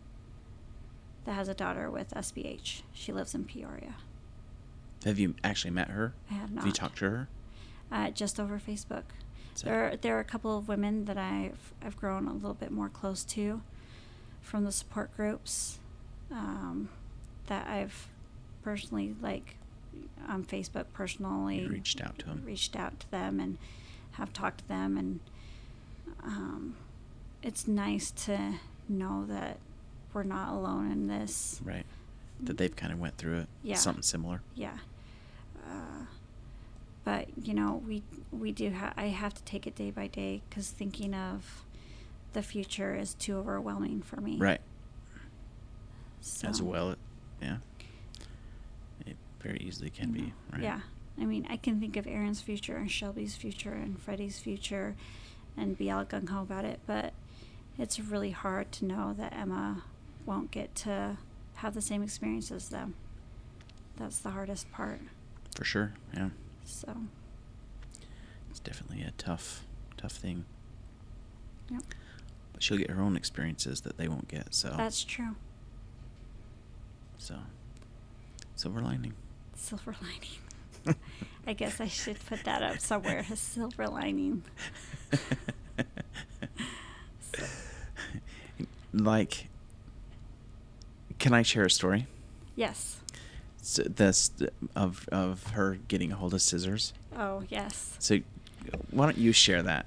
[1.26, 2.82] that has a daughter with SBH.
[2.92, 3.98] She lives in Peoria.
[5.06, 6.16] Have you actually met her?
[6.32, 6.62] I have not.
[6.62, 7.28] Have you talked to her?
[7.92, 9.04] uh, just over Facebook.
[9.56, 12.72] So- There, there are a couple of women that I've I've grown a little bit
[12.72, 13.62] more close to
[14.42, 15.80] from the support groups
[16.32, 16.90] um,
[17.48, 18.08] that I've
[18.64, 19.56] personally like
[20.28, 22.44] on Facebook personally You reached out to 'em.
[22.46, 23.58] reached out to them and
[24.14, 25.20] have talked to them and
[26.24, 26.76] um,
[27.44, 28.56] it's nice to
[28.88, 29.58] know that
[30.14, 31.60] we're not alone in this.
[31.64, 31.86] Right.
[32.42, 33.48] That they've kind of went through it.
[33.64, 33.76] Yeah.
[33.76, 34.42] Something similar.
[34.56, 34.78] yeah
[35.68, 36.06] uh,
[37.04, 40.42] but you know we we do ha- i have to take it day by day
[40.50, 41.66] because thinking of
[42.34, 44.62] the future is too overwhelming for me Right.
[46.22, 47.00] so, As well, it,
[47.42, 47.58] yeah.
[49.06, 50.22] It very easily can you be.
[50.28, 50.62] know, Right.
[50.64, 50.80] yeah
[51.20, 54.96] i mean i can think of erin's future and shelby's future and freddie's future
[55.58, 57.14] and be all gung-ho about it but
[57.78, 59.84] it's really hard to know that emma
[60.26, 61.18] won't get to
[61.56, 62.94] have the same experience as them
[63.98, 65.00] that's the hardest part
[65.56, 65.94] For sure.
[66.16, 66.30] Yeah.
[66.66, 66.96] So
[68.50, 69.66] It's definitely a tough,
[69.98, 70.46] tough thing.
[71.70, 71.82] yep.
[72.54, 74.54] But she'll get her own experiences that they won't get.
[74.54, 74.74] So.
[74.78, 75.36] that's true
[77.18, 77.36] So.
[78.56, 79.14] Silver lining.
[79.56, 80.98] Silver lining.
[81.48, 83.26] I guess I should put that up somewhere.
[83.32, 84.44] A silver lining.
[87.34, 87.46] So-
[88.94, 89.48] like,
[91.20, 92.08] can I share a story?
[92.56, 93.01] Yes.
[93.62, 94.32] This
[94.76, 96.94] of of her getting a hold of scissors.
[97.16, 97.96] Oh, yes.
[98.00, 98.20] So,
[98.90, 99.86] why don't you share that?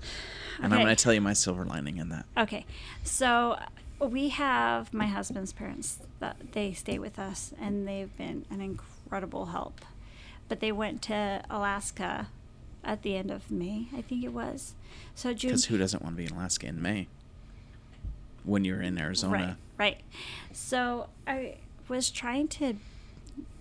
[0.63, 2.27] And I'm going to tell you my silver lining in that.
[2.37, 2.65] Okay.
[3.03, 3.59] So
[4.01, 9.47] we have my husband's parents that they stay with us and they've been an incredible
[9.47, 9.81] help.
[10.49, 12.29] But they went to Alaska
[12.83, 14.75] at the end of May, I think it was.
[15.15, 17.09] So June Because who doesn't want to be in Alaska in May?
[18.45, 19.57] When you're in Arizona.
[19.79, 20.01] Right, right.
[20.53, 21.57] So I
[21.89, 22.75] was trying to,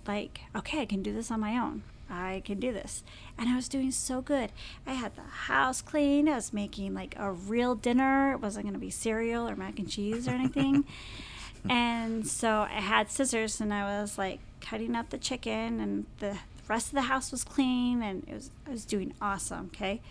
[0.07, 1.83] like, okay, I can do this on my own.
[2.09, 3.03] I can do this.
[3.37, 4.51] And I was doing so good.
[4.85, 6.29] I had the house clean.
[6.29, 8.33] I was making like a real dinner.
[8.33, 10.85] It wasn't going to be cereal or mac and cheese or anything.
[11.69, 16.37] and so I had scissors and I was like cutting up the chicken and the
[16.67, 20.01] rest of the house was clean and it was I was doing awesome, okay?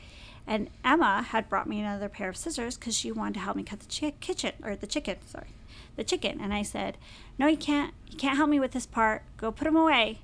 [0.46, 3.62] And Emma had brought me another pair of scissors because she wanted to help me
[3.62, 5.16] cut the chi- kitchen or the chicken.
[5.26, 5.46] Sorry,
[5.96, 6.40] the chicken.
[6.40, 6.96] And I said,
[7.38, 7.92] "No, you can't.
[8.10, 9.22] You can't help me with this part.
[9.36, 10.20] Go put them away."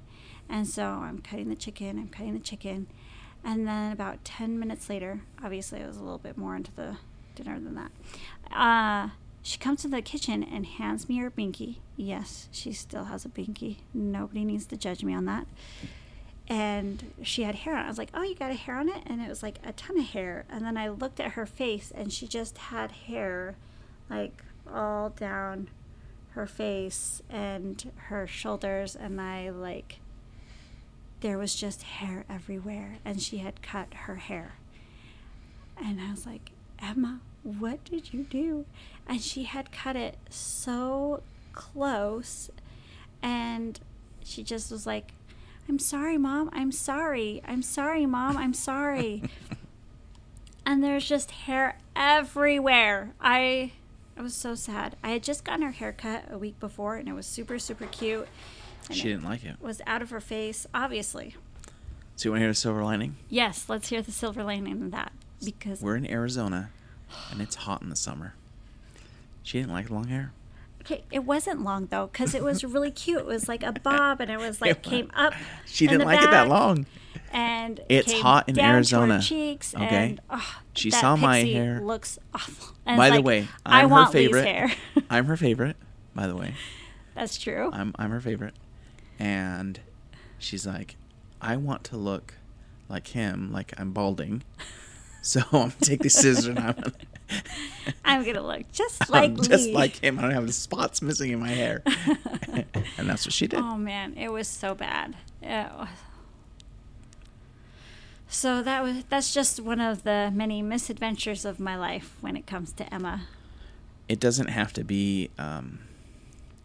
[0.49, 1.99] And so I'm cutting the chicken.
[1.99, 2.87] I'm cutting the chicken,
[3.45, 6.97] and then about ten minutes later, obviously I was a little bit more into the
[7.35, 7.91] dinner than that.
[8.51, 9.11] Uh,
[9.43, 11.77] she comes to the kitchen and hands me her binky.
[11.97, 13.77] Yes, she still has a binky.
[13.93, 15.47] Nobody needs to judge me on that.
[16.51, 17.81] and she had hair on.
[17.83, 17.85] it.
[17.85, 19.73] I was like, "Oh, you got a hair on it?" And it was like a
[19.73, 20.45] ton of hair.
[20.49, 23.57] And then I looked at her face, and she just had hair,
[24.09, 24.43] like
[24.73, 25.69] all down
[26.31, 28.95] her face and her shoulders.
[28.97, 30.01] And I like,
[31.21, 34.55] there was just hair everywhere, and she had cut her hair.
[35.77, 38.67] And I was like, Emma, what did you do?
[39.07, 42.51] And she had cut it so close,
[43.23, 43.81] and
[44.23, 45.13] she just was like,
[45.69, 46.49] I'm sorry, mom.
[46.53, 47.43] I'm sorry.
[47.47, 48.39] I'm sorry, mom.
[48.39, 49.23] I'm sorry.
[50.67, 53.13] and there's just hair everywhere.
[53.21, 53.73] I
[54.19, 54.97] I was so sad.
[55.03, 58.27] I had just gotten her haircut a week before and it was super super cute.
[58.91, 59.57] She didn't like it.
[59.61, 61.37] was out of her face, obviously.
[62.17, 63.17] So you want to hear the silver lining?
[63.29, 65.13] Yes, let's hear the silver lining in that
[65.45, 66.71] because We're in Arizona,
[67.31, 68.35] and it's hot in the summer.
[69.43, 70.33] She didn't like long hair.
[70.83, 73.21] okay, it wasn't long though because it was really cute.
[73.21, 75.35] It was like a bob and it was like It came up.
[75.67, 76.87] She didn't like it that long.
[77.33, 79.85] And It's hot in down to her Arizona, cheeks okay?
[80.11, 81.81] and oh, She saw my hair.
[81.81, 82.75] Looks awful.
[82.87, 84.47] And By it's the like, way, I I'm her want Lee's favorite.
[84.47, 84.73] hair.
[85.11, 85.77] I'm her favorite.
[86.15, 86.55] By the way,
[87.15, 87.69] That's true.
[87.73, 88.55] I'm I'm her favorite,
[89.19, 89.79] and
[90.39, 90.97] she's like,
[91.41, 92.35] I want to look
[92.89, 94.43] like him, like I'm balding.
[95.21, 96.93] So I'm gonna take these scissors and I'm gonna,
[98.05, 99.75] I'm gonna look just like I'm just Lee.
[99.75, 100.19] like him.
[100.19, 101.83] I don't have the spots missing in my hair,
[102.97, 103.59] and that's what she did.
[103.61, 105.15] Oh man, it was so bad.
[105.43, 105.89] It was-
[108.29, 112.47] So that was that's just one of the many misadventures of my life when it
[112.47, 113.23] comes to Emma
[114.09, 115.81] It doesn't have to be um,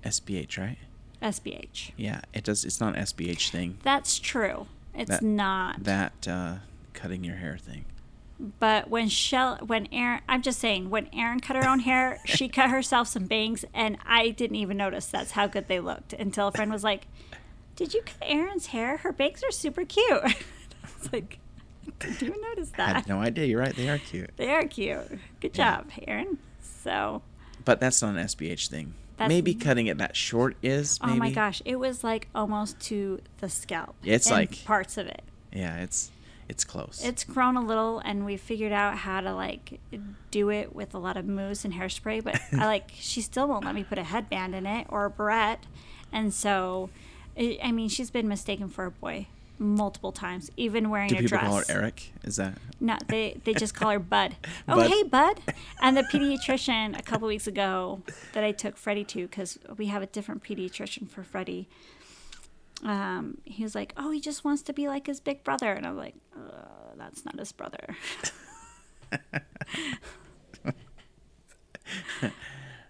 [0.04, 0.78] SBH, right?
[1.22, 1.92] SBH.
[1.96, 2.66] Yeah, it does.
[2.66, 3.78] It's not an SBH thing.
[3.84, 4.68] That's true.
[4.94, 5.84] It's That- not.
[5.86, 6.56] That uh,
[6.94, 7.86] cutting your hair thing.
[8.60, 12.50] But when Shell, when Erin, I'm just saying, when Erin cut her own hair, she
[12.50, 16.50] cut herself some bangs, and I didn't even notice that's how good they looked until
[16.50, 17.08] a friend was like,
[17.78, 18.98] "Did you cut Erin's hair?
[18.98, 20.36] Her bangs are super cute." I
[21.00, 21.40] was like,
[22.00, 22.90] didn't even notice that.
[22.90, 23.46] I had no idea.
[23.46, 23.76] You're right.
[23.76, 24.32] They are cute.
[24.38, 25.00] They are cute.
[25.40, 25.78] Good Yeah.
[25.78, 26.38] job, Erin.
[26.62, 27.22] So,
[27.66, 28.94] But that's not an SBH thing.
[29.18, 31.00] That's- maybe cutting it that short is.
[31.02, 31.14] Maybe.
[31.14, 33.96] oh my gosh, it was like almost to the scalp.
[34.04, 35.22] It's and like- parts of it.
[35.52, 36.10] Yeah, it's
[36.50, 37.02] it's close.
[37.06, 39.80] It's grown a little, and we figured out how to like
[40.32, 42.24] do it with a lot of mousse and hairspray.
[42.24, 45.10] But I like she still won't let me put a headband in it or a
[45.10, 45.64] barrette,
[46.12, 46.90] and so
[47.38, 49.28] I mean she's been mistaken for a boy
[49.60, 51.44] multiple times, even wearing Do a people dress.
[51.48, 52.12] call her Eric?
[52.24, 52.58] Is that?
[52.80, 54.36] No, they they just call her Bud.
[54.68, 54.90] Oh, Bud.
[54.90, 55.40] hey, Bud.
[55.82, 58.02] And the pediatrician a couple weeks ago
[58.34, 61.68] that I took Freddie to, because we have a different pediatrician for Freddie.
[62.84, 65.86] Um, he was like, "Oh, he just wants to be like his big brother," and
[65.86, 67.96] I'm like, uh, "That's not his brother."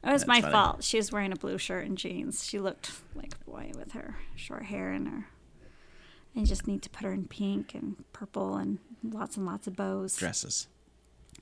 [0.06, 0.52] It was That's my funny.
[0.52, 0.84] fault.
[0.84, 2.46] She was wearing a blue shirt and jeans.
[2.46, 5.28] She looked like a boy with her short hair and her.
[6.36, 9.76] I just need to put her in pink and purple and lots and lots of
[9.76, 10.16] bows.
[10.16, 10.68] Dresses.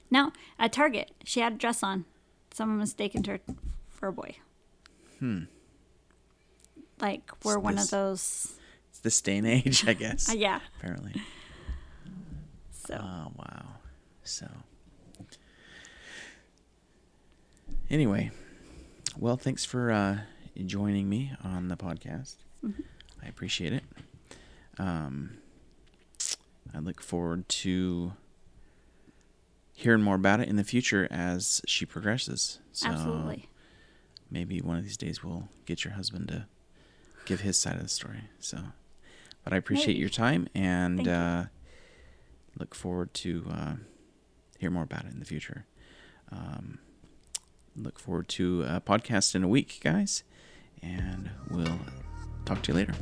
[0.09, 2.05] No, at Target, she had a dress on.
[2.53, 3.39] Someone mistaken her
[3.89, 4.35] for a boy.
[5.19, 5.43] Hmm.
[6.99, 8.53] Like we're It's one this- of those.
[8.89, 10.29] It's this day and age, I guess.
[10.29, 10.59] Uh, yeah.
[10.77, 11.13] Apparently.
[12.73, 13.65] So Oh wow.
[14.23, 14.47] So.
[17.89, 18.31] Anyway,
[19.17, 20.19] well, thanks for uh,
[20.65, 22.35] joining me on the podcast.
[22.63, 22.83] Mhm.
[23.23, 23.83] I appreciate it.
[24.77, 25.37] Um,
[26.73, 28.13] I look forward to
[29.73, 32.59] hearing more about it in the future as she progresses.
[32.71, 33.49] So absolutely.
[34.29, 36.45] maybe one of these days we'll get your husband to
[37.25, 38.25] give his side of the story.
[38.39, 38.59] So,
[39.43, 39.99] but I appreciate Maybe.
[39.99, 41.45] your time and uh,
[42.57, 43.73] look forward to uh,
[44.59, 45.65] hear more about it in the future.
[46.31, 46.79] Um,
[47.75, 50.23] look forward to a podcast in a week, guys,
[50.81, 51.79] and we'll
[52.45, 52.93] talk to you later.